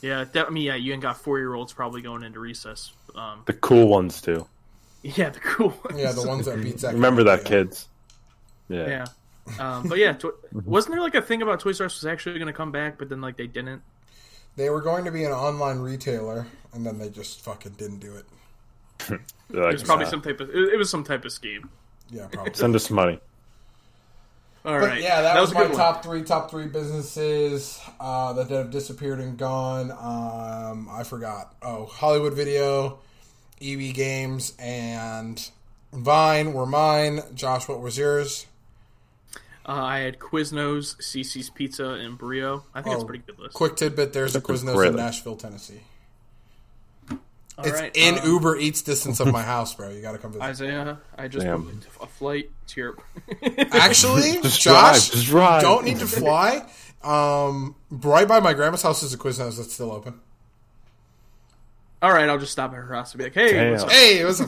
[0.00, 0.24] Yeah, yeah.
[0.32, 2.92] That, I mean, yeah, you ain't got four year olds probably going into recess.
[3.14, 4.46] Um, The cool ones too.
[5.02, 5.68] yeah, the cool.
[5.84, 5.98] Ones.
[6.00, 6.92] Yeah, the ones that beat Zach.
[6.92, 7.88] Remember that, kids?
[8.68, 8.86] Yeah.
[8.88, 9.04] Yeah.
[9.58, 12.38] Um, but yeah, to- wasn't there like a thing about Toys R Us was actually
[12.38, 13.82] going to come back, but then like they didn't?
[14.56, 18.14] They were going to be an online retailer, and then they just fucking didn't do
[18.16, 18.24] it.
[19.08, 19.18] They're
[19.62, 20.50] like, It was probably "Nah, some type of.
[20.50, 21.70] It, it was some type of scheme.
[22.10, 22.54] Yeah, probably.
[22.54, 23.20] Send us some money.
[24.64, 24.90] All right.
[24.90, 25.78] But yeah, that, was, a my good one.
[25.78, 26.22] top three.
[26.22, 29.90] Top three businesses uh, that have disappeared and gone.
[29.90, 31.54] Um, I forgot.
[31.62, 32.98] Oh, Hollywood Video,
[33.62, 35.48] EB Games, and
[35.92, 37.20] Vine were mine.
[37.34, 38.46] Josh, what was yours?
[39.66, 42.64] Uh, I had Quiznos, CiCi's Pizza, and Brio.
[42.74, 43.54] I think it's a Oh, pretty good list.
[43.54, 44.96] Quick tidbit: There's a That's a Quiznos great in.
[44.96, 45.80] Nashville, Tennessee.
[47.58, 49.90] All It's right, in uh, Uber Eats distance of my house, bro.
[49.90, 50.44] You got to come visit.
[50.44, 51.64] Isaiah, I just Damn.
[51.64, 52.96] booked a flight to your.
[53.72, 55.62] Actually, Just Josh, drive, just drive.
[55.62, 56.64] don't need to fly.
[57.02, 60.20] Um, right by my grandma's house is a Quiznos that's still open.
[62.00, 63.70] All right, I'll just stop at her house and be like, "Hey, Damn.
[63.72, 64.40] what's up?" Hey, it was.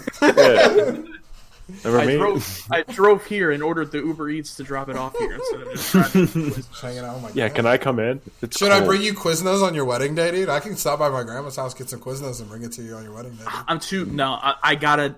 [1.85, 1.91] Yeah.
[1.91, 2.17] Remember I me?
[2.17, 2.67] drove.
[2.71, 5.71] I drove here and ordered the Uber Eats to drop it off here instead of
[5.73, 6.27] just driving.
[6.29, 7.55] to hanging out with my yeah, grandma.
[7.57, 8.21] can I come in?
[8.43, 8.89] It's Should I cold.
[8.89, 10.49] bring you Quiznos on your wedding day, dude?
[10.49, 12.95] I can stop by my grandma's house, get some Quiznos, and bring it to you
[12.95, 13.45] on your wedding day.
[13.45, 13.53] Dude.
[13.69, 14.07] I'm too.
[14.07, 15.15] No, I, I gotta.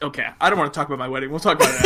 [0.00, 1.30] Okay, I don't want to talk about my wedding.
[1.30, 1.84] We'll talk about it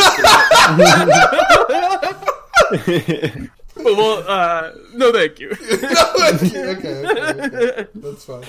[2.78, 3.50] after.
[3.82, 5.48] but well, uh, no, thank you.
[5.82, 6.60] No, thank you.
[6.62, 7.86] Okay, okay, okay.
[7.94, 8.44] That's fine.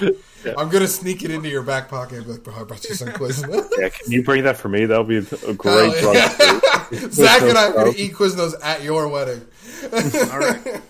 [0.57, 2.95] I'm gonna sneak it into your back pocket and be like, bro, I brought you
[2.95, 3.69] some Quiznos.
[3.77, 4.85] Yeah, can you bring that for me?
[4.85, 6.15] That'll be a great drug.
[6.15, 6.79] yeah.
[7.09, 9.41] Zach and I are gonna eat Quiznos at your wedding.
[10.31, 10.81] All right.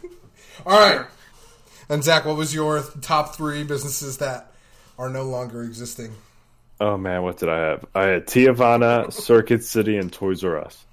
[0.66, 1.06] All right.
[1.90, 4.52] And Zach, what was your top three businesses that
[4.98, 6.14] are no longer existing?
[6.82, 7.86] Oh man, what did I have?
[7.96, 10.86] I had Teavana, Circuit City, and Toys R Us.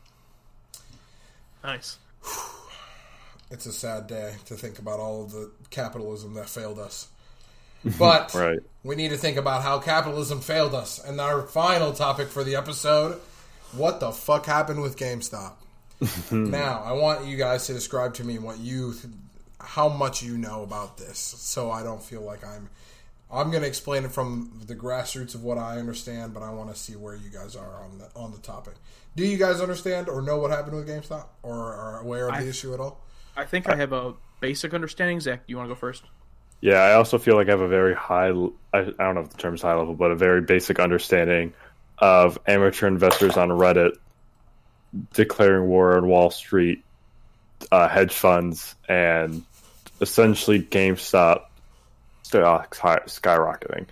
[1.64, 1.98] Nice.
[3.50, 7.08] It's a sad day to think about all of the capitalism that failed us.
[7.98, 8.60] But Right.
[8.84, 10.98] we need to think about how capitalism failed us.
[11.02, 13.20] And our final topic for the episode
[13.72, 15.52] what the fuck happened with GameStop?
[16.32, 18.94] now, I want you guys to describe to me what you,
[19.60, 22.68] how much you know about this, so I don't feel like I'm.
[23.32, 26.74] I'm going to explain it from the grassroots of what I understand, but I want
[26.74, 28.74] to see where you guys are on the on the topic.
[29.14, 32.42] Do you guys understand or know what happened with GameStop, or are aware of I-
[32.42, 33.00] the issue at all?
[33.36, 35.20] I think I have a basic understanding.
[35.20, 36.04] Zach, do you want to go first?
[36.60, 39.30] Yeah, I also feel like I have a very high, I, I don't know if
[39.30, 41.54] the term's high level, but a very basic understanding
[41.98, 43.92] of amateur investors on Reddit
[45.14, 46.84] declaring war on Wall Street,
[47.72, 49.42] uh, hedge funds, and
[50.00, 51.44] essentially GameStop
[52.22, 53.86] stocks skyrocketing.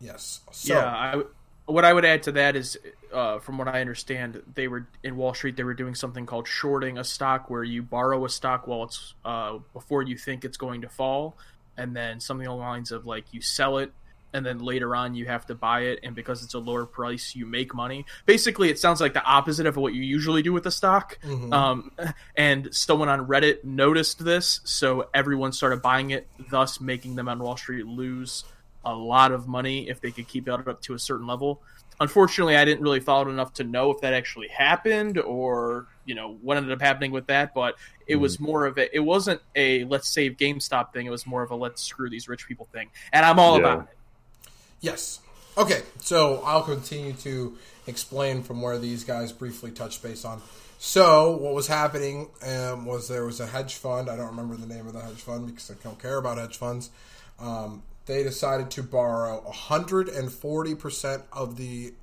[0.00, 0.40] Yes.
[0.50, 1.22] So, yeah, I,
[1.66, 2.76] what I would add to that is,
[3.12, 5.56] uh, from what I understand, they were in Wall Street.
[5.56, 9.14] They were doing something called shorting a stock, where you borrow a stock while it's
[9.24, 11.36] uh, before you think it's going to fall,
[11.76, 13.92] and then something along the lines of like you sell it,
[14.32, 17.36] and then later on you have to buy it, and because it's a lower price,
[17.36, 18.06] you make money.
[18.26, 21.18] Basically, it sounds like the opposite of what you usually do with a stock.
[21.52, 21.92] Um,
[22.36, 27.38] and someone on Reddit noticed this, so everyone started buying it, thus making them on
[27.38, 28.44] Wall Street lose
[28.84, 31.62] a lot of money if they could keep it up to a certain level.
[32.02, 36.16] Unfortunately, I didn't really follow it enough to know if that actually happened or you
[36.16, 37.54] know what ended up happening with that.
[37.54, 37.76] But
[38.06, 41.06] it was more of a it wasn't a let's save GameStop thing.
[41.06, 43.60] It was more of a let's screw these rich people thing, and I'm all Yeah.
[43.60, 44.50] about it.
[44.80, 45.20] Yes.
[45.56, 50.40] Okay, so I'll continue to explain from where these guys briefly touched base on.
[50.78, 54.10] So, what was happening um, was there was a hedge fund.
[54.10, 56.56] I don't remember the name of the hedge fund because I don't care about hedge
[56.56, 56.90] funds.
[57.38, 61.94] Um, they decided to borrow 140% of the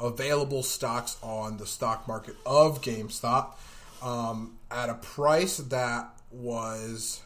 [0.00, 3.54] available stocks on the stock market of GameStop
[4.02, 7.22] um, at a price that was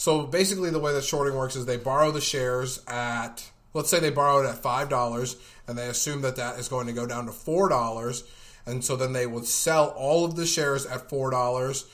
[0.00, 4.00] so basically, the way that shorting works is they borrow the shares at, let's say
[4.00, 5.36] they borrowed at five dollars,
[5.68, 8.24] and they assume that that is going to go down to four dollars,
[8.64, 11.84] and so then they would sell all of the shares at four dollars,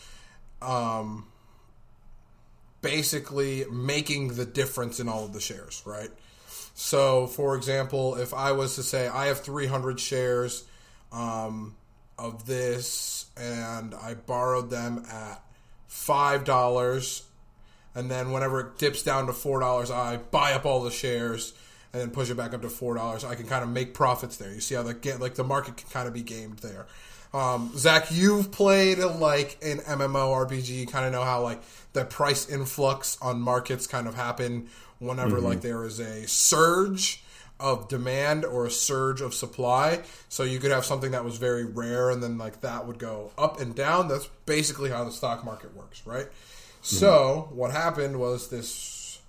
[0.62, 1.26] um,
[2.82, 6.10] basically making the difference in all of the shares, right?
[6.74, 10.64] So, for example, if I was to say I have 300 shares
[11.10, 11.74] um,
[12.18, 15.42] of this and I borrowed them at
[15.90, 17.22] $5,
[17.94, 21.54] and then whenever it dips down to $4, I buy up all the shares
[21.94, 24.52] and then push it back up to $4, I can kind of make profits there.
[24.52, 26.86] You see how the, like the market can kind of be gamed there.
[27.36, 30.68] Um, Zach, you've played like an MMO RPG.
[30.68, 31.60] You kind of know how like
[31.92, 34.68] the price influx on markets kind of happen
[35.00, 37.22] whenever like there is a surge
[37.60, 40.00] of demand or a surge of supply.
[40.30, 43.32] So you could have something that was very rare and then like that would go
[43.36, 44.08] up and down.
[44.08, 46.28] That's basically how the stock market works, right?
[46.80, 49.20] So what happened was this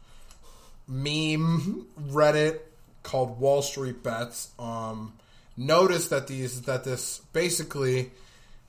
[0.88, 2.60] meme Reddit
[3.04, 5.12] called Wall Street Bets um,
[5.58, 8.12] noticed that these that this basically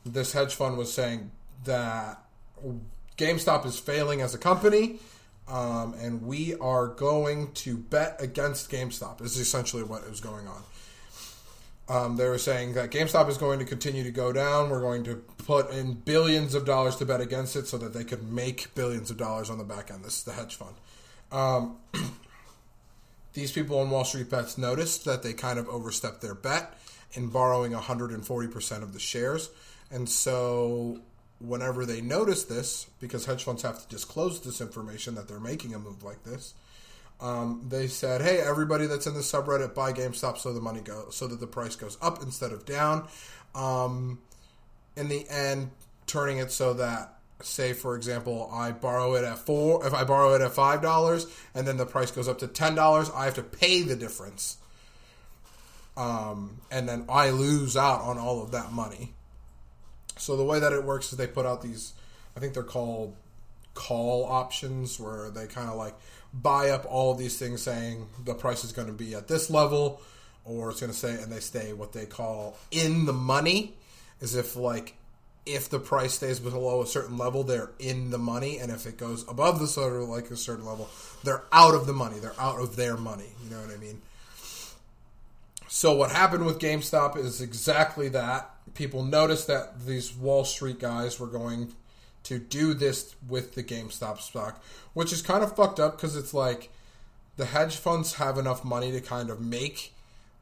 [0.04, 1.30] this hedge fund was saying
[1.64, 2.22] that
[3.16, 4.98] GameStop is failing as a company,
[5.48, 9.18] um, and we are going to bet against GameStop.
[9.18, 10.62] This is essentially what was going on.
[11.90, 14.68] Um, they were saying that GameStop is going to continue to go down.
[14.68, 18.04] We're going to put in billions of dollars to bet against it so that they
[18.04, 20.04] could make billions of dollars on the back end.
[20.04, 20.74] This is the hedge fund.
[21.32, 21.78] Um,
[23.32, 26.74] these people on Wall Street Bets noticed that they kind of overstepped their bet
[27.12, 29.50] in borrowing 140% of the shares.
[29.90, 31.00] And so,
[31.38, 35.74] whenever they noticed this, because hedge funds have to disclose this information that they're making
[35.74, 36.54] a move like this,
[37.20, 41.16] um, they said, "Hey, everybody that's in the subreddit, buy GameStop so the money goes,
[41.16, 43.08] so that the price goes up instead of down."
[43.54, 44.20] Um,
[44.96, 45.70] in the end,
[46.06, 49.86] turning it so that, say, for example, I borrow it at four.
[49.86, 52.74] If I borrow it at five dollars, and then the price goes up to ten
[52.74, 54.56] dollars, I have to pay the difference,
[55.96, 59.14] um, and then I lose out on all of that money.
[60.16, 61.92] So the way that it works is they put out these,
[62.36, 63.14] I think they're called
[63.74, 65.94] call options, where they kind of like
[66.32, 69.48] buy up all of these things saying the price is going to be at this
[69.48, 70.00] level
[70.44, 73.74] or it's going to say and they stay what they call in the money
[74.20, 74.94] as if like
[75.48, 78.96] if the price stays below a certain level they're in the money and if it
[78.96, 80.88] goes above the sort of like a certain level
[81.24, 84.00] they're out of the money they're out of their money you know what i mean
[85.68, 88.50] so what happened with GameStop is exactly that.
[88.74, 91.74] People noticed that these Wall Street guys were going
[92.24, 94.62] to do this with the GameStop stock,
[94.94, 96.70] which is kind of fucked up because it's like
[97.36, 99.92] the hedge funds have enough money to kind of make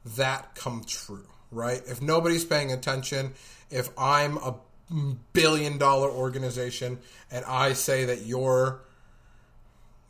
[0.04, 1.82] that come true, right?
[1.86, 3.34] If nobody's paying attention,
[3.68, 4.54] if I'm a
[5.32, 6.98] billion dollar organization
[7.30, 8.82] and I say that your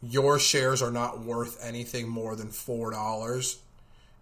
[0.02, 3.58] your shares are not worth anything more than four dollars,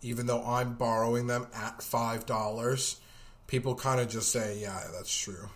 [0.03, 3.01] even though I'm borrowing them at five dollars,
[3.47, 5.49] people kind of just say, "Yeah, that's true."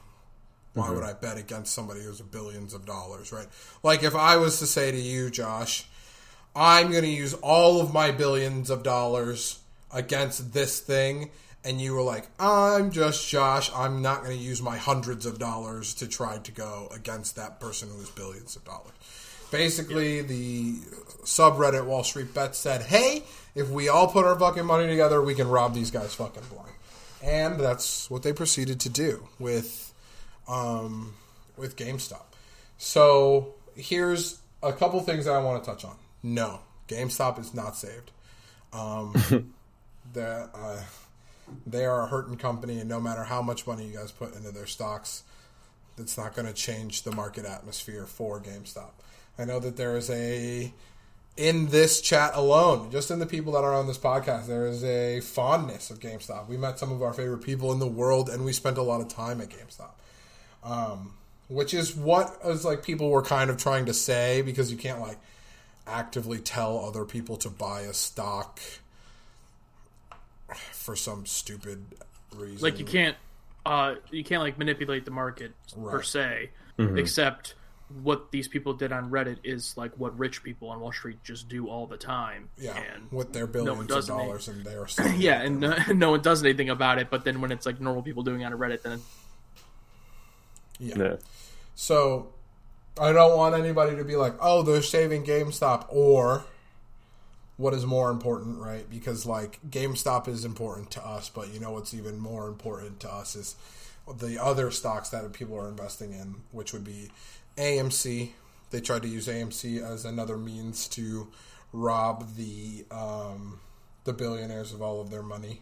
[0.75, 1.09] Why would mm-hmm.
[1.09, 3.49] I bet against somebody who's billions of dollars, right?
[3.83, 5.87] Like if I was to say to you, Josh,
[6.55, 9.59] I'm going to use all of my billions of dollars
[9.93, 11.31] against this thing,
[11.65, 15.39] and you were like, I'm just Josh, I'm not going to use my hundreds of
[15.39, 18.93] dollars to try to go against that person who is billions of dollars.
[19.51, 20.75] Basically, the
[21.25, 23.23] subreddit Wall Street Bet said, hey,
[23.55, 26.73] if we all put our fucking money together, we can rob these guys fucking blind.
[27.23, 29.93] And that's what they proceeded to do with
[30.47, 31.15] um,
[31.57, 32.25] with GameStop.
[32.77, 35.97] So here's a couple things that I want to touch on.
[36.23, 38.13] No, GameStop is not saved.
[38.73, 39.15] Um,
[40.13, 40.83] that uh,
[41.67, 44.51] they are a hurting company, and no matter how much money you guys put into
[44.51, 45.25] their stocks,
[45.97, 48.91] it's not going to change the market atmosphere for GameStop.
[49.39, 50.73] I know that there is a
[51.37, 54.83] in this chat alone, just in the people that are on this podcast, there is
[54.83, 56.49] a fondness of GameStop.
[56.49, 59.01] We met some of our favorite people in the world, and we spent a lot
[59.01, 59.91] of time at GameStop
[60.63, 61.15] um,
[61.49, 65.01] which is what is like people were kind of trying to say because you can't
[65.01, 65.19] like
[65.87, 68.61] actively tell other people to buy a stock
[70.89, 71.85] for some stupid
[72.35, 72.63] reason.
[72.63, 73.15] Like you can't,
[73.67, 76.05] uh, you can't like manipulate the market per Right.
[76.07, 77.55] se, except
[78.03, 81.47] what these people did on Reddit is like what rich people on Wall Street just
[81.51, 82.49] do all the time.
[82.57, 84.27] yeah, and with their one billions of does anything.
[84.29, 87.11] dollars and they are yeah, and no, no one does anything about it.
[87.11, 89.03] But then when it's like normal people doing it on Reddit, then
[90.79, 91.17] Yeah.
[91.75, 92.33] So
[92.99, 96.45] I don't want anybody to be like, "Oh, they're saving GameStop," or
[97.59, 98.89] what is more important, right?
[98.89, 103.13] Because like GameStop is important to us, but you know what's even more important to
[103.13, 103.57] us is
[104.21, 107.11] the other stocks that people are investing in, which would be
[107.57, 108.31] AMC.
[108.71, 111.29] They tried to use AMC as another means to
[111.73, 113.59] rob the um,
[114.05, 115.61] the billionaires of all of their money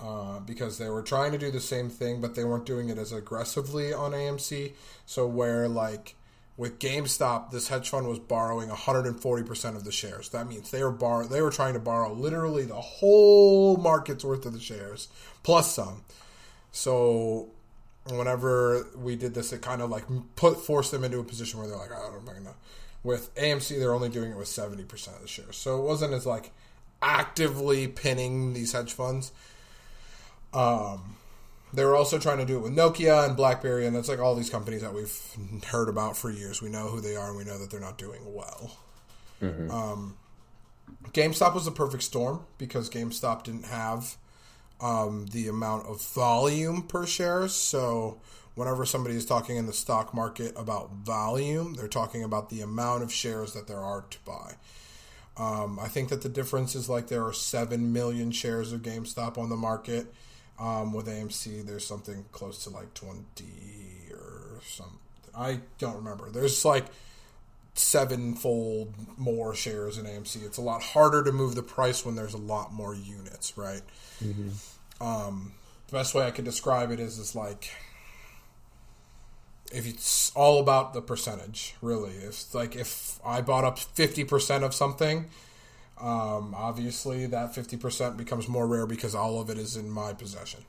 [0.00, 2.98] uh, because they were trying to do the same thing, but they weren't doing it
[2.98, 4.72] as aggressively on AMC.
[5.06, 6.15] So where like
[6.56, 10.30] with GameStop, this hedge fund was borrowing 140% of the shares.
[10.30, 14.46] That means they were borrow they were trying to borrow literally the whole market's worth
[14.46, 15.08] of the shares
[15.42, 16.04] plus some.
[16.72, 17.48] So
[18.06, 20.04] whenever we did this, it kind of like
[20.36, 22.54] put forced them into a position where they're like, I don't know.
[23.02, 24.82] With AMC, they're only doing it with 70%
[25.14, 25.56] of the shares.
[25.56, 26.52] So it wasn't as like
[27.02, 29.30] actively pinning these hedge funds.
[30.52, 31.16] Um,
[31.76, 34.34] they were also trying to do it with Nokia and BlackBerry, and that's like all
[34.34, 35.14] these companies that we've
[35.66, 36.62] heard about for years.
[36.62, 38.76] We know who they are, and we know that they're not doing well.
[39.42, 39.70] Mm-hmm.
[39.70, 40.16] Um,
[41.12, 44.16] GameStop was a perfect storm because GameStop didn't have
[44.80, 47.46] um, the amount of volume per share.
[47.48, 48.20] So
[48.54, 53.02] whenever somebody is talking in the stock market about volume, they're talking about the amount
[53.02, 54.54] of shares that there are to buy.
[55.36, 59.36] Um, I think that the difference is like there are 7 million shares of GameStop
[59.36, 60.14] on the market.
[60.58, 63.24] Um, with AMC, there's something close to like 20
[64.12, 64.98] or something.
[65.36, 66.30] I don't remember.
[66.30, 66.86] There's like
[67.74, 70.44] sevenfold more shares in AMC.
[70.44, 73.82] It's a lot harder to move the price when there's a lot more units, right?
[74.24, 75.04] Mm-hmm.
[75.06, 75.52] Um,
[75.88, 77.70] the best way I could describe it is is like
[79.72, 82.12] if it's all about the percentage, really.
[82.12, 85.26] If like if I bought up fifty percent of something,
[86.00, 90.12] um, obviously that fifty percent becomes more rare because all of it is in my
[90.12, 90.64] possession.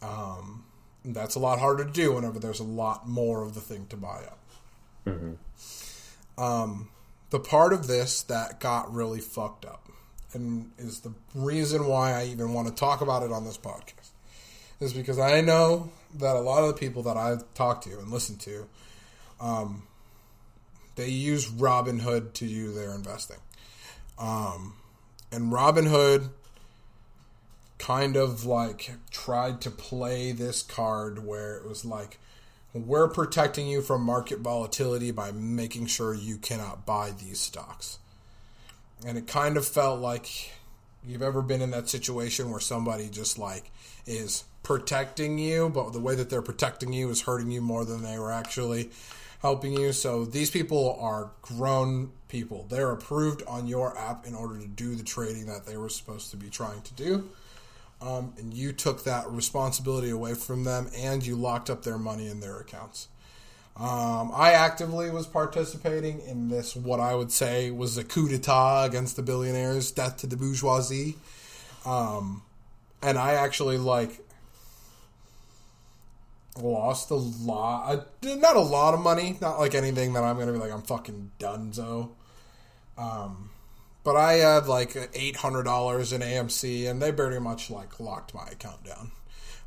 [0.00, 0.64] Um,
[1.04, 3.96] that's a lot harder to do whenever there's a lot more of the thing to
[3.96, 4.38] buy up.
[5.06, 6.42] Mm-hmm.
[6.42, 6.90] Um,
[7.30, 9.88] the part of this that got really fucked up,
[10.32, 14.10] and is the reason why I even want to talk about it on this podcast,
[14.80, 18.10] is because I know that a lot of the people that I've talked to and
[18.10, 18.68] listened to,
[19.40, 19.82] um,
[20.94, 23.38] they use Robinhood to do their investing.
[24.18, 24.74] Um,
[25.30, 26.30] and Robinhood
[27.78, 32.18] kind of like tried to play this card where it was like,
[32.74, 37.98] we're protecting you from market volatility by making sure you cannot buy these stocks.
[39.06, 40.52] And it kind of felt like
[41.06, 43.70] you've ever been in that situation where somebody just like
[44.06, 48.02] is protecting you, but the way that they're protecting you is hurting you more than
[48.02, 48.90] they were actually
[49.40, 49.92] helping you.
[49.92, 52.66] So these people are grown people.
[52.68, 56.30] They're approved on your app in order to do the trading that they were supposed
[56.32, 57.30] to be trying to do.
[58.00, 62.28] Um, and you took that responsibility away from them and you locked up their money
[62.28, 63.08] in their accounts.
[63.76, 68.84] Um, I actively was participating in this, what I would say was a coup d'etat
[68.84, 71.16] against the billionaires, death to the bourgeoisie.
[71.86, 72.42] Um,
[73.02, 74.20] and I actually like
[76.62, 80.58] lost a lot, not a lot of money, not like anything that I'm gonna be
[80.58, 82.10] like I'm fucking donezo.
[82.96, 83.50] Um,
[84.04, 88.34] but I had like eight hundred dollars in AMC, and they pretty much like locked
[88.34, 89.12] my account down.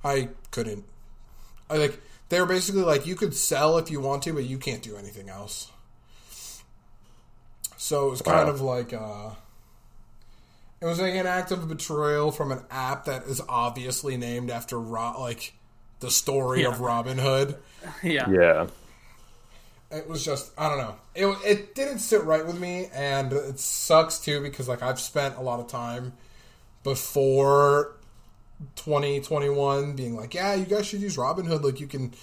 [0.04, 0.86] I couldn't.
[1.70, 4.58] I like they were basically like you could sell if you want to, but you
[4.58, 5.72] can't do anything else.
[7.78, 8.54] So it was kind wow.
[8.54, 9.32] of like uh,
[10.82, 14.78] it was like an act of betrayal from an app that is obviously named after
[14.78, 15.54] like
[16.02, 16.68] the story yeah.
[16.68, 17.56] of Robin Hood.
[18.04, 18.30] Yeah.
[18.30, 18.68] Yeah.
[19.90, 20.96] It was just I don't know.
[21.16, 25.38] It it didn't sit right with me, and it sucks too because like I've spent
[25.38, 26.14] a lot of time
[26.84, 27.96] before
[28.76, 31.64] 2021 being like, yeah, you guys should use Robinhood.
[31.64, 32.14] Like you can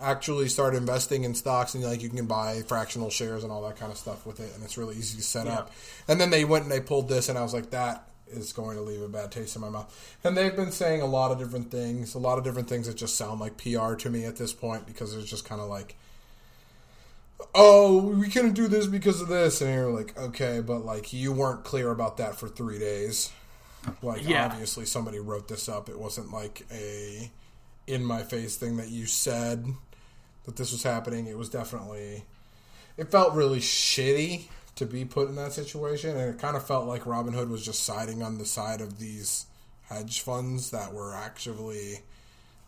[0.00, 3.76] actually start investing in stocks and like you can buy fractional shares and all that
[3.76, 5.58] kind of stuff with it, and it's really easy to set yeah.
[5.58, 5.72] up.
[6.06, 8.76] And then they went and they pulled this, and I was like, that is going
[8.76, 10.16] to leave a bad taste in my mouth.
[10.24, 12.96] And they've been saying a lot of different things, a lot of different things that
[12.96, 15.96] just sound like PR to me at this point because it's just kind of like,
[17.54, 19.60] oh, we couldn't do this because of this.
[19.60, 23.30] And you're like, okay, but like you weren't clear about that for three days.
[24.02, 24.46] Like, yeah.
[24.46, 25.88] obviously, somebody wrote this up.
[25.88, 27.30] It wasn't like a
[27.86, 29.64] in my face thing that you said
[30.44, 31.26] that this was happening.
[31.26, 32.24] It was definitely,
[32.96, 34.44] it felt really shitty
[34.78, 37.84] to be put in that situation, and it kind of felt like Robinhood was just
[37.84, 39.46] siding on the side of these
[39.88, 42.00] hedge funds that were actually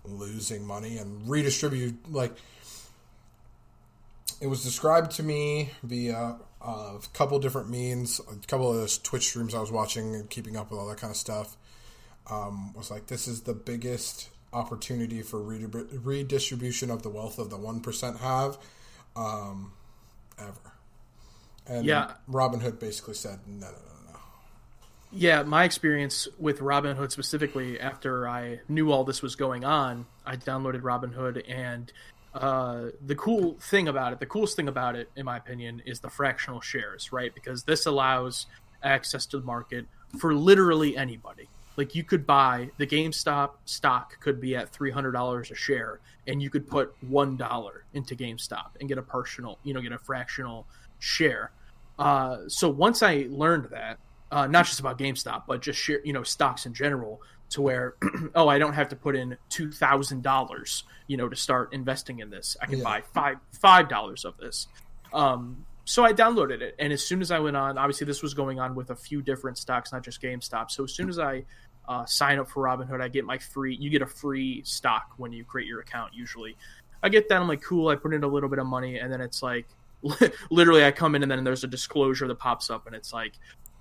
[0.04, 2.32] losing money and redistribute like
[4.40, 9.28] it was described to me via a couple different means a couple of those twitch
[9.28, 11.56] streams i was watching and keeping up with all that kind of stuff
[12.30, 17.58] um, was like this is the biggest opportunity for redistribution of the wealth of the
[17.58, 18.58] 1% have
[19.16, 19.72] um,
[20.38, 20.72] ever
[21.70, 22.14] and yeah.
[22.28, 24.18] Robinhood basically said, no, no, no, no.
[25.12, 30.36] Yeah, my experience with Robinhood specifically, after I knew all this was going on, I
[30.36, 31.92] downloaded Robinhood, and
[32.34, 36.00] uh, the cool thing about it, the coolest thing about it, in my opinion, is
[36.00, 37.32] the fractional shares, right?
[37.32, 38.46] Because this allows
[38.82, 39.86] access to the market
[40.18, 41.48] for literally anybody.
[41.76, 46.00] Like you could buy the GameStop stock could be at three hundred dollars a share,
[46.26, 49.92] and you could put one dollar into GameStop and get a personal, you know, get
[49.92, 50.66] a fractional
[50.98, 51.52] share.
[52.01, 53.98] Uh, so once I learned that,
[54.32, 57.20] uh, not just about GameStop, but just share, you know, stocks in general,
[57.51, 57.94] to where,
[58.34, 62.20] oh, I don't have to put in two thousand dollars, you know, to start investing
[62.20, 62.57] in this.
[62.62, 62.84] I can Yeah.
[62.84, 64.68] buy five five dollars of this.
[65.12, 68.32] Um, so I downloaded it, and as soon as I went on, obviously this was
[68.34, 70.70] going on with a few different stocks, not just GameStop.
[70.70, 71.44] So as soon as I
[71.88, 73.74] uh, sign up for Robinhood, I get my free.
[73.74, 76.14] You get a free stock when you create your account.
[76.14, 76.57] Usually,
[77.03, 77.40] I get that.
[77.40, 77.88] I'm like, cool.
[77.88, 79.66] I put in a little bit of money, and then it's like,
[80.51, 83.32] literally, I come in, and then there's a disclosure that pops up, and it's like,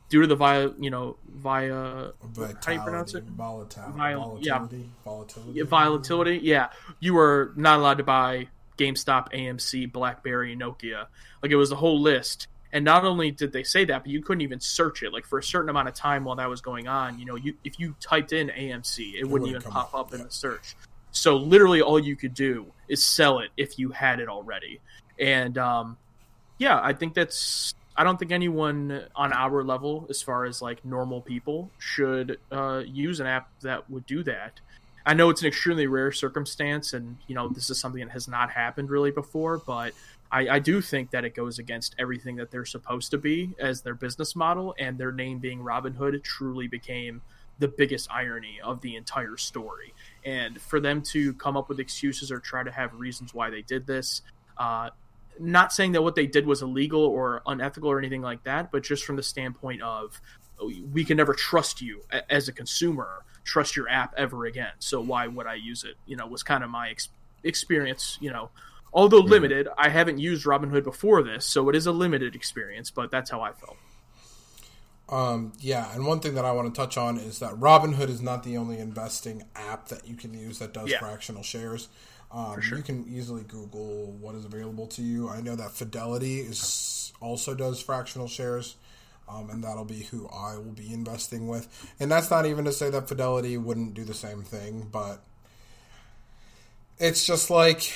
[0.09, 3.24] due to the via, you know, via Vitality, how you pronounce it?
[3.24, 3.97] Volatility.
[3.97, 4.57] Vol- yeah.
[4.57, 4.89] volatility.
[5.05, 5.51] Volatility.
[5.53, 6.39] Yeah, volatility.
[6.41, 8.47] Yeah, you were not allowed to buy
[8.78, 11.07] GameStop, AMC, BlackBerry, Nokia.
[11.43, 12.47] Like it was the whole list.
[12.72, 15.11] And not only did they say that, but you couldn't even search it.
[15.11, 17.55] Like for a certain amount of time while that was going on, you know, you
[17.63, 20.26] if you typed in AMC, it, wouldn't wouldn't even pop up, up in yeah.
[20.26, 20.76] the search.
[21.11, 24.80] So literally, all you could do is sell it if you had it already.
[25.20, 25.97] And um,
[26.60, 27.74] yeah, I think that's.
[27.97, 32.84] I don't think anyone on our level, as far as like normal people, should uh,
[32.86, 34.60] use an app that would do that.
[35.05, 38.28] I know it's an extremely rare circumstance, and you know this is something that has
[38.28, 39.57] not happened really before.
[39.57, 39.93] But
[40.32, 43.82] I, I do think that it goes against everything that they're supposed to be as
[43.82, 47.22] their business model, and their name being Robinhood truly became
[47.57, 49.93] the biggest irony of the entire story.
[50.26, 53.62] And for them to come up with excuses or try to have reasons why they
[53.62, 54.22] did this,
[54.57, 54.91] uh,
[55.39, 58.83] not saying that what they did was illegal or unethical or anything like that, but
[58.83, 60.19] just from the standpoint of
[60.91, 64.71] we can never trust you as a consumer, trust your app ever again.
[64.79, 65.95] So why would I use it?
[66.05, 67.09] You know, was kind of my ex-
[67.43, 68.17] experience.
[68.19, 68.49] You know,
[68.93, 72.91] although limited, I haven't used Robinhood before this, so it is a limited experience.
[72.91, 73.77] But that's how I felt.
[75.07, 78.21] Um, yeah, and one thing that I want to touch on is that Robinhood is
[78.21, 80.99] not the only investing app that you can use that does Yeah.
[80.99, 81.89] fractional shares.
[82.32, 82.77] Um, sure.
[82.77, 85.30] You can easily Google what is available to you.
[85.30, 88.75] I know that Fidelity is also does fractional shares,
[89.27, 91.67] um, and that'll be who I will be investing with.
[91.99, 95.23] And that's not even to say that Fidelity wouldn't do the same thing, but
[96.99, 97.91] it's just like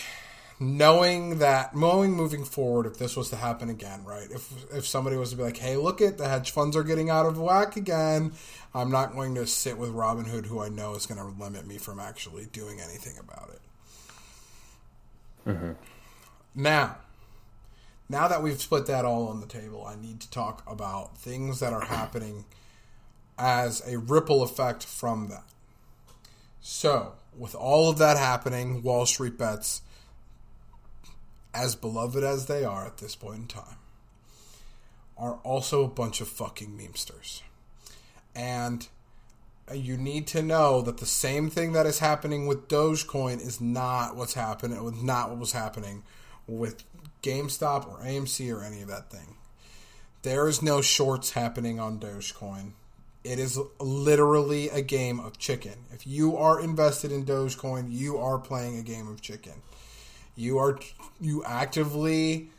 [0.59, 5.17] knowing that knowing moving forward if this was to happen again right if if somebody
[5.17, 7.75] was to be like hey look at the hedge funds are getting out of whack
[7.75, 8.31] again
[8.73, 11.77] i'm not going to sit with robinhood who i know is going to limit me
[11.77, 13.59] from actually doing anything about it
[15.45, 15.71] Mm-hmm.
[16.55, 16.97] now
[18.09, 21.59] now that we've split that all on the table i need to talk about things
[21.59, 22.45] that are happening
[23.37, 25.43] as a ripple effect from that
[26.61, 29.81] so with all of that happening wall street bets
[31.53, 33.77] as beloved as they are at this point in time,
[35.17, 37.41] are also a bunch of fucking memesters.
[38.35, 38.87] And
[39.74, 44.16] you need to know that the same thing that is happening with Dogecoin is not
[44.16, 46.03] what's happening, was not what was happening
[46.47, 46.84] with
[47.22, 49.38] GameStop or AMC or any of that thing.
[50.24, 52.74] There is no shorts happening on Dogecoin.
[53.24, 55.86] It is literally a game of chicken.
[55.91, 59.61] If you are invested in Dogecoin, you are playing a game of chicken.
[60.36, 60.80] You are
[61.22, 62.49] you actively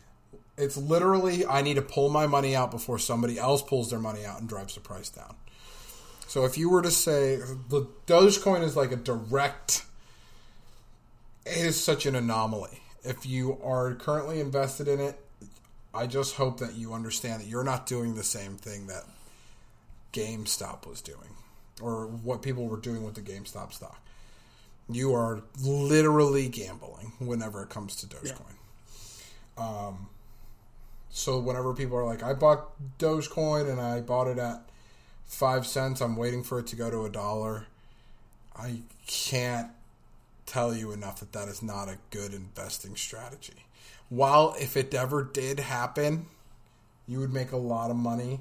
[0.57, 4.25] it's literally I need to pull my money out before somebody else pulls their money
[4.25, 5.35] out and drives the price down.
[6.35, 7.37] So if you were to say
[7.69, 9.85] the Dogecoin is like a direct
[11.47, 12.83] it is such an anomaly.
[13.05, 15.17] If you are currently invested in it,
[15.95, 19.05] I just hope that you understand that you're not doing the same thing that
[20.13, 21.37] GameStop was doing
[21.81, 24.01] or what people were doing with the GameStop stock.
[24.89, 28.57] You are literally gambling whenever it comes to Dogecoin.
[29.57, 30.09] Um,
[31.11, 34.69] so whenever people are like, I bought Dogecoin and I bought it at
[35.27, 37.67] five cents, I'm waiting for it to go to a dollar.
[38.57, 39.71] I can't
[40.47, 43.67] tell you enough that that is not a good investing strategy.
[44.09, 46.27] While if it ever did happen,
[47.07, 48.41] you would make a lot of money.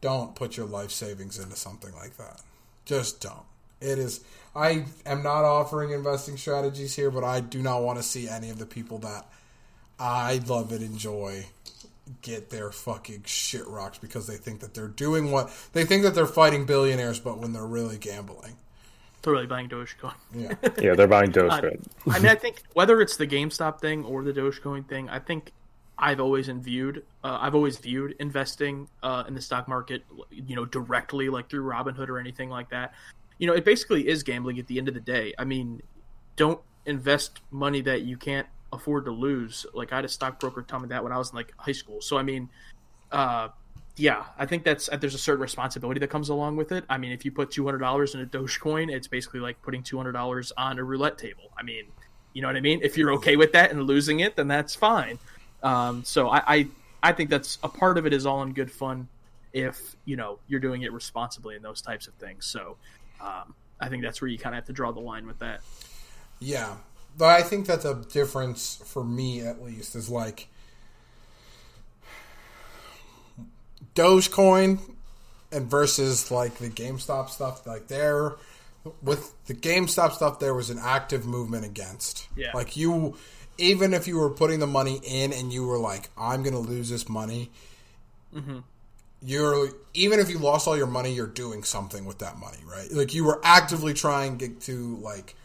[0.00, 2.42] Don't put your life savings into something like that.
[2.84, 3.44] Just don't.
[3.80, 4.20] It is.
[4.54, 8.50] I am not offering investing strategies here, but I do not want to see any
[8.50, 9.26] of the people that
[9.98, 11.46] I love and enjoy
[12.22, 16.14] get their fucking shit rocked because they think that they're doing what they think that
[16.14, 18.56] they're fighting billionaires, but when they're really gambling.
[19.22, 20.14] Totally buying Dogecoin.
[20.34, 20.54] Yeah.
[20.80, 21.86] Yeah, they're buying Dogecoin.
[22.08, 25.52] I mean, I think whether it's the GameStop thing or the Dogecoin thing, I think
[25.98, 30.64] I've always viewed, uh, I've always viewed investing uh, in the stock market, you know,
[30.64, 32.94] directly like through Robinhood or anything like that.
[33.38, 35.34] You know, it basically is gambling at the end of the day.
[35.38, 35.82] I mean,
[36.36, 39.66] don't invest money that you can't afford to lose.
[39.74, 42.00] Like I had a stockbroker tell me that when I was in like high school.
[42.00, 42.48] So I mean,
[43.10, 43.48] uh,
[43.96, 46.84] yeah, I think that's there's a certain responsibility that comes along with it.
[46.88, 49.82] I mean, if you put two hundred dollars in a Dogecoin, it's basically like putting
[49.82, 51.50] two hundred dollars on a roulette table.
[51.58, 51.84] I mean,
[52.32, 52.80] you know what I mean?
[52.82, 55.18] If you're okay with that and losing it, then that's fine.
[55.62, 56.68] Um, so I, I
[57.02, 59.08] I think that's a part of it is all in good fun
[59.52, 62.46] if you know you're doing it responsibly and those types of things.
[62.46, 62.76] So
[63.20, 65.60] um, I think that's where you kind of have to draw the line with that.
[66.38, 66.76] Yeah,
[67.16, 70.48] but I think that the difference for me, at least, is like
[73.94, 74.78] Dogecoin
[75.52, 77.66] and versus like the GameStop stuff.
[77.66, 78.36] Like there,
[79.02, 82.28] with the GameStop stuff, there was an active movement against.
[82.36, 82.52] Yeah.
[82.54, 83.16] Like you,
[83.58, 86.60] even if you were putting the money in and you were like, "I'm going to
[86.60, 87.50] lose this money,"
[88.34, 88.60] mm-hmm.
[89.22, 92.90] you're even if you lost all your money, you're doing something with that money, right?
[92.92, 95.39] Like you were actively trying to, to like Send a message.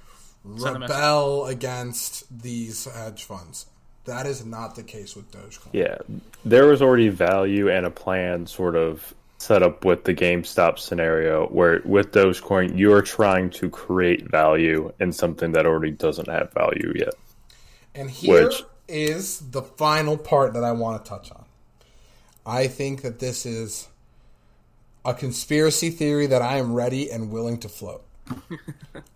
[0.46, 3.66] Rebel against these hedge funds.
[4.06, 5.74] That is not the case with Dogecoin.
[5.74, 5.98] Yeah,
[6.44, 11.48] there was already value and a plan sort of set up with the GameStop scenario
[11.48, 16.94] where with Dogecoin you're trying to create value in something that already doesn't have value
[16.96, 17.14] yet.
[17.94, 18.50] And here
[18.88, 21.46] is Which- the final part that I want to touch on.
[22.46, 23.88] I think that this is
[25.04, 28.05] a conspiracy theory that I am ready and willing to float.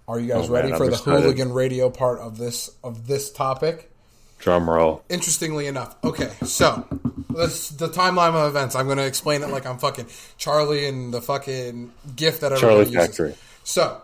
[0.07, 1.21] Are you guys Oh, ready man, for I'm the excited.
[1.21, 3.91] hooligan radio part of this of this topic?
[4.39, 5.03] Drum roll.
[5.09, 6.85] Interestingly enough, okay, so
[7.29, 8.75] this the timeline of events.
[8.75, 10.07] I'm going to explain it like I'm fucking
[10.37, 13.07] Charlie and the fucking gift that everybody Charlie uses.
[13.07, 13.35] Factory.
[13.63, 14.01] So,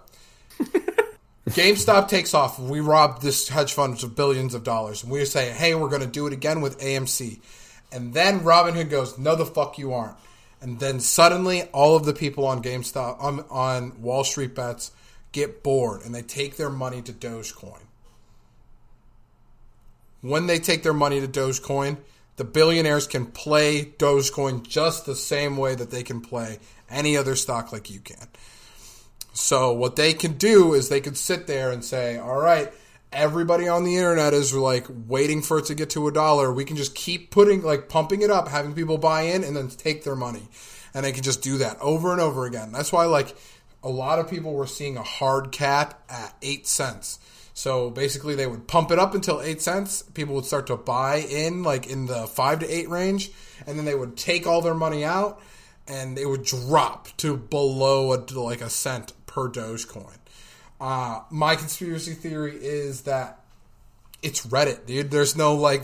[1.50, 2.60] GameStop takes off.
[2.60, 5.04] We robbed this hedge fund of billions of dollars.
[5.04, 7.40] And we say, hey, we're going to do it again with AMC.
[7.92, 10.18] And then Robinhood goes, no, the fuck you aren't.
[10.62, 14.92] And then suddenly, all of the people on GameStop, on, on Wall Street bets,
[15.32, 17.82] get bored and they take their money to Dogecoin.
[20.22, 21.98] When they take their money to Dogecoin,
[22.38, 27.36] the billionaires can play Dogecoin just the same way that they can play any other
[27.36, 28.28] stock like you can.
[29.34, 32.74] So what they can do is they can sit there and say, "All right,
[33.16, 36.52] everybody on the internet is like waiting for it to get to a dollar.
[36.52, 39.70] We can just keep putting like pumping it up, having people buy in and then
[39.70, 40.48] take their money."
[40.94, 42.72] And they can just do that over and over again.
[42.72, 43.36] That's why like
[43.84, 47.20] a lot of people were seeing a hard cap at 8 cents.
[47.54, 50.02] So basically they would pump it up until 8 cents.
[50.02, 53.32] People would start to buy in like in the 5 to 8 range
[53.66, 55.40] and then they would take all their money out
[55.88, 60.18] and it would drop to below a, like a cent per Dogecoin.
[60.80, 63.40] Uh, my conspiracy theory is that
[64.22, 65.12] it's Reddit, dude.
[65.12, 65.84] There's no like,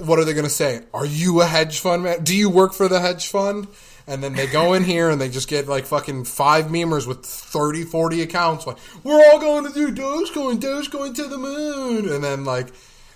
[0.00, 0.82] what are they going to say?
[0.92, 2.24] Are you a hedge fund man?
[2.24, 3.68] Do you work for the hedge fund?
[4.06, 7.24] And then they go in here and they just get like fucking five memers with
[7.24, 8.66] 30, 40 accounts.
[8.66, 12.08] Like, we're all going to do Dogecoin, Dogecoin to the moon.
[12.08, 12.68] And then like,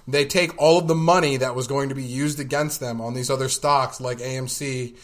[0.06, 3.14] they take all of the money that was going to be used against them on
[3.14, 4.96] these other stocks like AMC,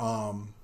[0.00, 0.54] um,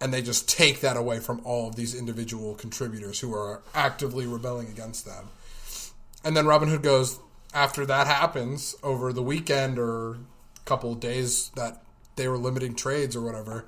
[0.00, 4.26] and they just take that away from all of these individual contributors who are actively
[4.26, 5.28] rebelling against them.
[6.24, 7.18] And then Robinhood goes,
[7.54, 10.18] after that happens over the weekend or
[10.68, 11.82] couple of days that
[12.16, 13.64] they were limiting trades or whatever,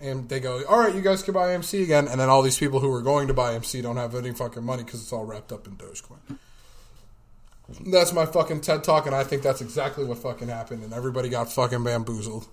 [0.00, 2.08] and they go, all right, you guys can buy MC again.
[2.08, 4.64] And then all these people who were going to buy MC don't have any fucking
[4.64, 6.38] money because it's all wrapped up in Dogecoin.
[7.86, 11.28] That's my fucking TED talk, and I think that's exactly what fucking happened, and everybody
[11.28, 12.48] got fucking bamboozled.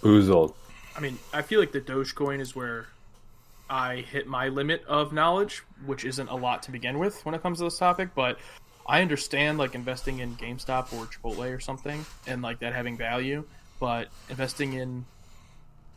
[0.00, 0.54] Boozled.
[0.96, 2.86] I mean, I feel like the Dogecoin is where
[3.68, 7.42] I hit my limit of knowledge, which isn't a lot to begin with when it
[7.42, 8.38] comes to this topic, but
[8.86, 13.44] I understand like investing in GameStop or Chipotle or something and like that having value,
[13.78, 15.04] but investing in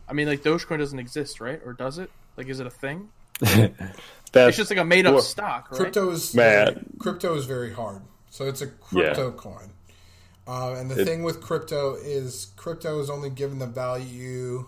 [0.07, 1.59] I mean like Dogecoin doesn't exist, right?
[1.65, 2.11] Or does it?
[2.37, 3.09] Like is it a thing?
[3.39, 5.77] That's It's just like a made up Well, stock, right?
[5.81, 6.85] Crypto is Man.
[6.99, 8.01] crypto is very hard.
[8.29, 9.69] So it's a crypto coin.
[10.47, 14.67] Uh, and the It- thing with crypto is crypto is only given the value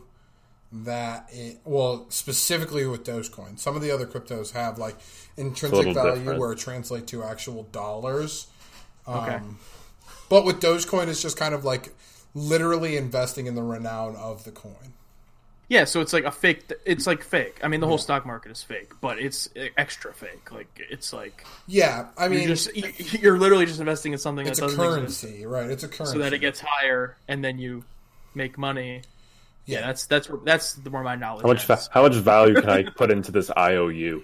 [0.84, 3.57] that it well specifically with Dogecoin.
[3.59, 4.95] Some of the other cryptos have like
[5.38, 6.39] intrinsic value different.
[6.39, 8.47] where it translates to actual dollars.
[9.07, 9.36] Okay.
[9.36, 9.59] Um,
[10.28, 11.93] But with Dogecoin, it's just kind of like
[12.34, 14.93] literally investing in the renown of the coin.
[15.67, 16.71] Yeah, so it's like a fake.
[16.86, 17.59] It's like fake.
[17.63, 20.51] I mean, the whole stock market is fake, but it's extra fake.
[20.51, 24.45] Like it's like Yeah, I mean, you're just you- you're literally just investing in something
[24.45, 25.69] it's that a doesn't exist, currency, right?
[25.69, 26.13] It's a currency.
[26.17, 27.84] so that it gets higher, and then you
[28.36, 29.01] make money.
[29.66, 31.41] Yeah, that's that's that's the more my knowledge.
[31.43, 34.24] how much va- how much value can I put into this IOU?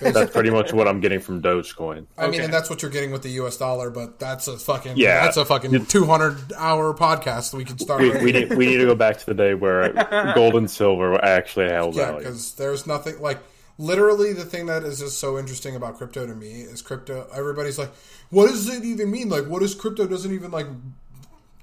[0.00, 2.06] That's pretty much what I'm getting from Dogecoin.
[2.18, 3.56] I mean, and that's what you're getting with the U.S.
[3.56, 5.24] dollar, but that's a fucking Yeah.
[5.24, 7.54] that's a fucking 200 hour podcast.
[7.54, 8.02] We could start.
[8.02, 9.92] We, right we need we need to go back to the day where
[10.34, 12.18] gold and silver actually held yeah, value.
[12.18, 13.38] because there's nothing like
[13.78, 17.26] literally the thing that is just so interesting about crypto to me is crypto.
[17.34, 17.90] Everybody's like,
[18.30, 19.28] what does it even mean?
[19.30, 20.06] Like, what is crypto?
[20.06, 20.66] Doesn't even like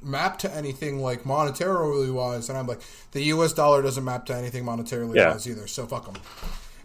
[0.01, 2.81] map to anything like monetarily wise, and I'm like,
[3.11, 3.53] the U.S.
[3.53, 5.31] dollar doesn't map to anything monetarily Yeah.
[5.31, 5.67] wise either.
[5.67, 6.21] So fuck them.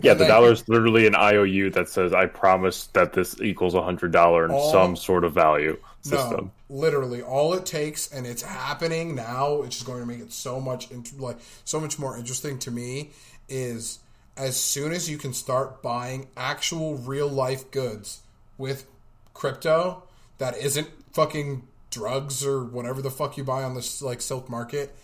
[0.03, 3.75] Yeah, And the dollar is literally an IOU that says I promise that this equals
[3.75, 6.51] a hundred dollar in All- some sort of value system.
[6.71, 10.33] No, literally, all it takes, and it's happening now, which is going to make it
[10.33, 11.37] so much int- like
[11.67, 13.11] so much more interesting to me,
[13.51, 13.99] is
[14.39, 18.21] as soon as you can start buying actual real life goods
[18.57, 18.87] with
[19.35, 20.03] crypto
[20.39, 24.95] that isn't fucking drugs or whatever the fuck you buy on this like silk market,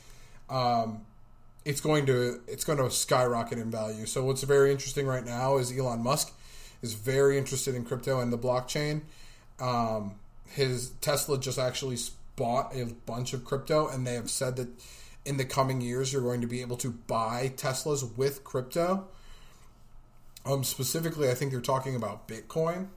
[0.48, 1.04] um,
[1.64, 4.06] it's going to it's going to skyrocket in value.
[4.06, 6.32] So what's very interesting right now is Elon Musk
[6.82, 9.02] is very interested in crypto and the blockchain.
[9.58, 10.16] Um,
[10.48, 11.96] his Tesla just actually
[12.36, 14.68] bought a bunch of crypto, and they have said that
[15.24, 19.08] in the coming years you're going to be able to buy Teslas with crypto.
[20.44, 22.88] Um, specifically, I think they're talking about Bitcoin.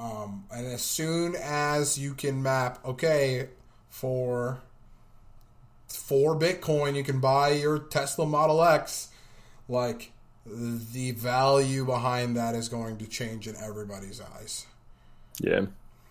[0.00, 3.48] Um, and as soon as you can map, okay,
[3.90, 4.62] for
[5.88, 9.08] for Bitcoin, you can buy your Tesla Model X.
[9.68, 10.12] Like
[10.46, 14.66] the value behind that is going to change in everybody's eyes.
[15.38, 15.66] Yeah.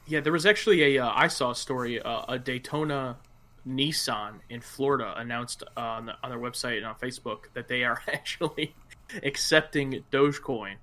[0.07, 1.99] Yeah, there was actually a uh, I saw a story.
[2.01, 3.17] Uh, a Daytona
[3.67, 7.83] Nissan in Florida announced uh, on, the, on their website and on Facebook that they
[7.83, 8.75] are actually
[9.23, 10.75] accepting Dogecoin.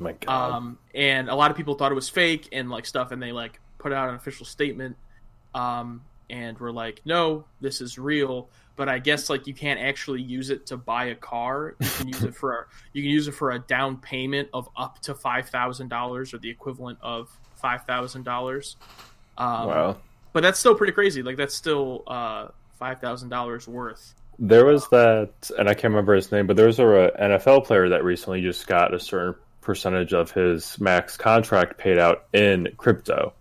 [0.00, 0.52] My God.
[0.52, 3.32] Um, and a lot of people thought it was fake and like stuff, and they
[3.32, 4.96] like put out an official statement,
[5.54, 10.22] um, and were like, "No, this is real." But I guess like you can't actually
[10.22, 11.76] use it to buy a car.
[11.78, 14.70] You can use it for a, you can use it for a down payment of
[14.74, 18.76] up to five thousand dollars or the equivalent of five thousand dollars.
[19.36, 19.96] Um, wow.
[20.32, 21.22] But that's still pretty crazy.
[21.22, 22.48] Like that's still uh,
[22.78, 24.14] five thousand dollars worth.
[24.38, 26.82] There was that, and I can't remember his name, but there was a
[27.20, 29.34] NFL player that recently just got a certain
[29.70, 33.32] percentage of his max contract paid out in crypto.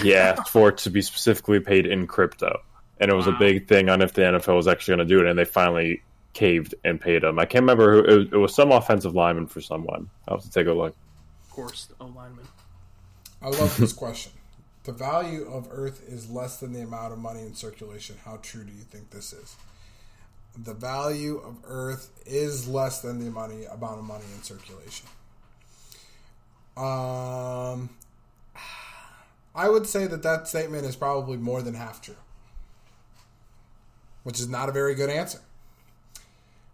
[0.00, 2.62] He asked for it to be specifically paid in crypto,
[2.98, 5.20] and it was a big thing on if the NFL was actually going to do
[5.20, 6.02] it, and they finally
[6.32, 7.38] caved and paid him.
[7.38, 7.98] I can't remember who.
[8.04, 10.08] It was, it was some offensive lineman for someone.
[10.26, 10.96] I'll have to take a look.
[11.44, 12.48] Of course, O lineman.
[13.42, 14.32] I love this question.
[14.84, 18.16] The value of Earth is less than the amount of money in circulation.
[18.24, 19.56] How true do you think this is?
[20.56, 25.06] The value of Earth is less than the money amount of money in circulation.
[26.80, 27.90] Um,
[29.54, 32.16] I would say that that statement is probably more than half true,
[34.22, 35.40] which is not a very good answer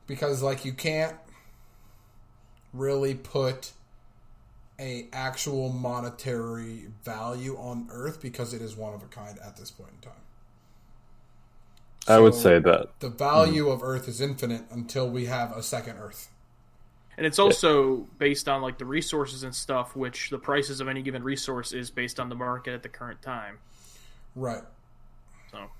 [0.07, 1.16] because, like, you can't
[2.72, 3.72] really put
[4.78, 9.70] a actual monetary value on Earth because it is one of a kind at this
[9.70, 10.20] point in time.
[12.07, 13.00] I would say that.
[13.00, 16.28] the value of Earth is infinite until we have a second Earth.
[17.16, 21.02] And it's also based on like the resources and stuff, which the prices of any
[21.02, 23.58] given resource is based on the market at the current time.
[24.34, 24.62] Right.
[25.50, 25.70] So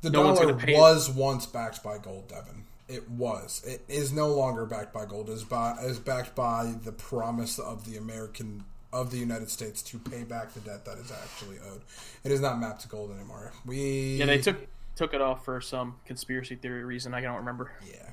[0.00, 2.64] The No dollar was once backed by gold, Devin.
[2.88, 3.62] It was.
[3.66, 5.28] It is no longer backed by gold.
[5.28, 9.82] It is by is backed by the promise of the American of the United States
[9.82, 11.82] to pay back the debt that is actually owed.
[12.24, 13.52] It is not mapped to gold anymore.
[13.66, 14.56] We yeah, they took
[14.94, 17.12] took it off for some conspiracy theory reason.
[17.12, 17.72] I don't remember.
[17.86, 18.08] yeah.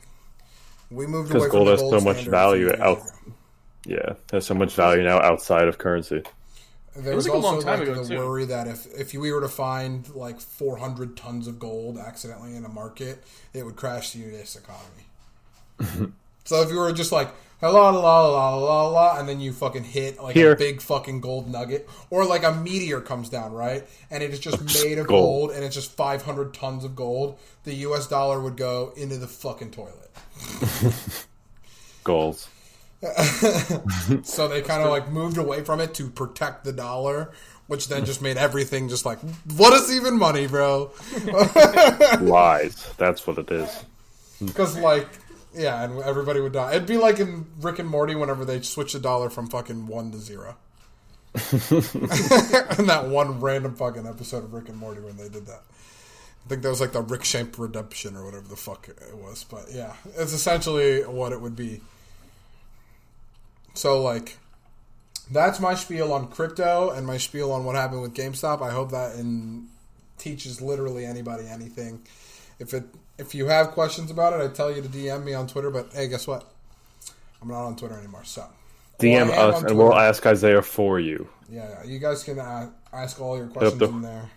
[0.94, 3.02] We moved Because gold from the has gold so much standard a few value out-
[3.86, 6.24] Yeah, there's so much value now outside of currency.
[6.96, 8.18] There was was, like a long time like ago, the too.
[8.18, 12.66] worry that if if we were to find like 400 tons of gold accidentally in
[12.66, 13.24] a market,
[13.54, 14.56] it would crash the U.S.
[14.56, 16.12] economy.
[16.44, 17.30] so if you were just like
[17.62, 20.52] la la la la la la, and then you fucking hit like Here.
[20.52, 24.40] a big fucking gold nugget, or like a meteor comes down, right, and it is
[24.40, 25.50] just made of Gold.
[25.50, 28.08] gold, and it's just 500 tons of gold, the U.S.
[28.08, 30.12] dollar would go into the fucking toilet.
[32.04, 32.48] Goals.
[34.24, 37.32] So they kind of like moved away from it to protect the dollar,
[37.68, 39.20] which then just made everything just like,
[39.58, 40.92] what is even money, bro?
[42.22, 42.90] Lies.
[42.98, 43.84] That's what it is.
[44.44, 45.08] Because like,
[45.56, 46.76] yeah, and everybody would die.
[46.76, 50.12] It'd be like in Rick and Morty whenever they switch the dollar from fucking one
[50.12, 50.56] to zero.
[51.34, 55.64] and that one random fucking episode of Rick and Morty when they did that.
[56.46, 59.44] I think that was like the Rickshank redemption or whatever the fuck it was.
[59.44, 61.82] But yeah, it's essentially what it would be.
[63.74, 64.38] So like,
[65.32, 68.62] that's my spiel on crypto and my spiel on what happened with GameStop.
[68.62, 69.68] I hope that in
[70.18, 72.02] teaches literally anybody anything.
[72.60, 72.84] If it
[73.18, 75.70] if you have questions about it, I tell you to DM me on Twitter.
[75.70, 76.52] But hey, guess what?
[77.42, 78.24] I'm not on Twitter anymore.
[78.24, 78.46] So
[79.00, 81.28] DM us and we'll ask Isaiah for you.
[81.50, 84.30] Yeah, you guys can uh, ask all your questions the- in there,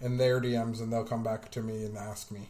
[0.00, 2.48] in their DMs, and they'll come back to me and ask me.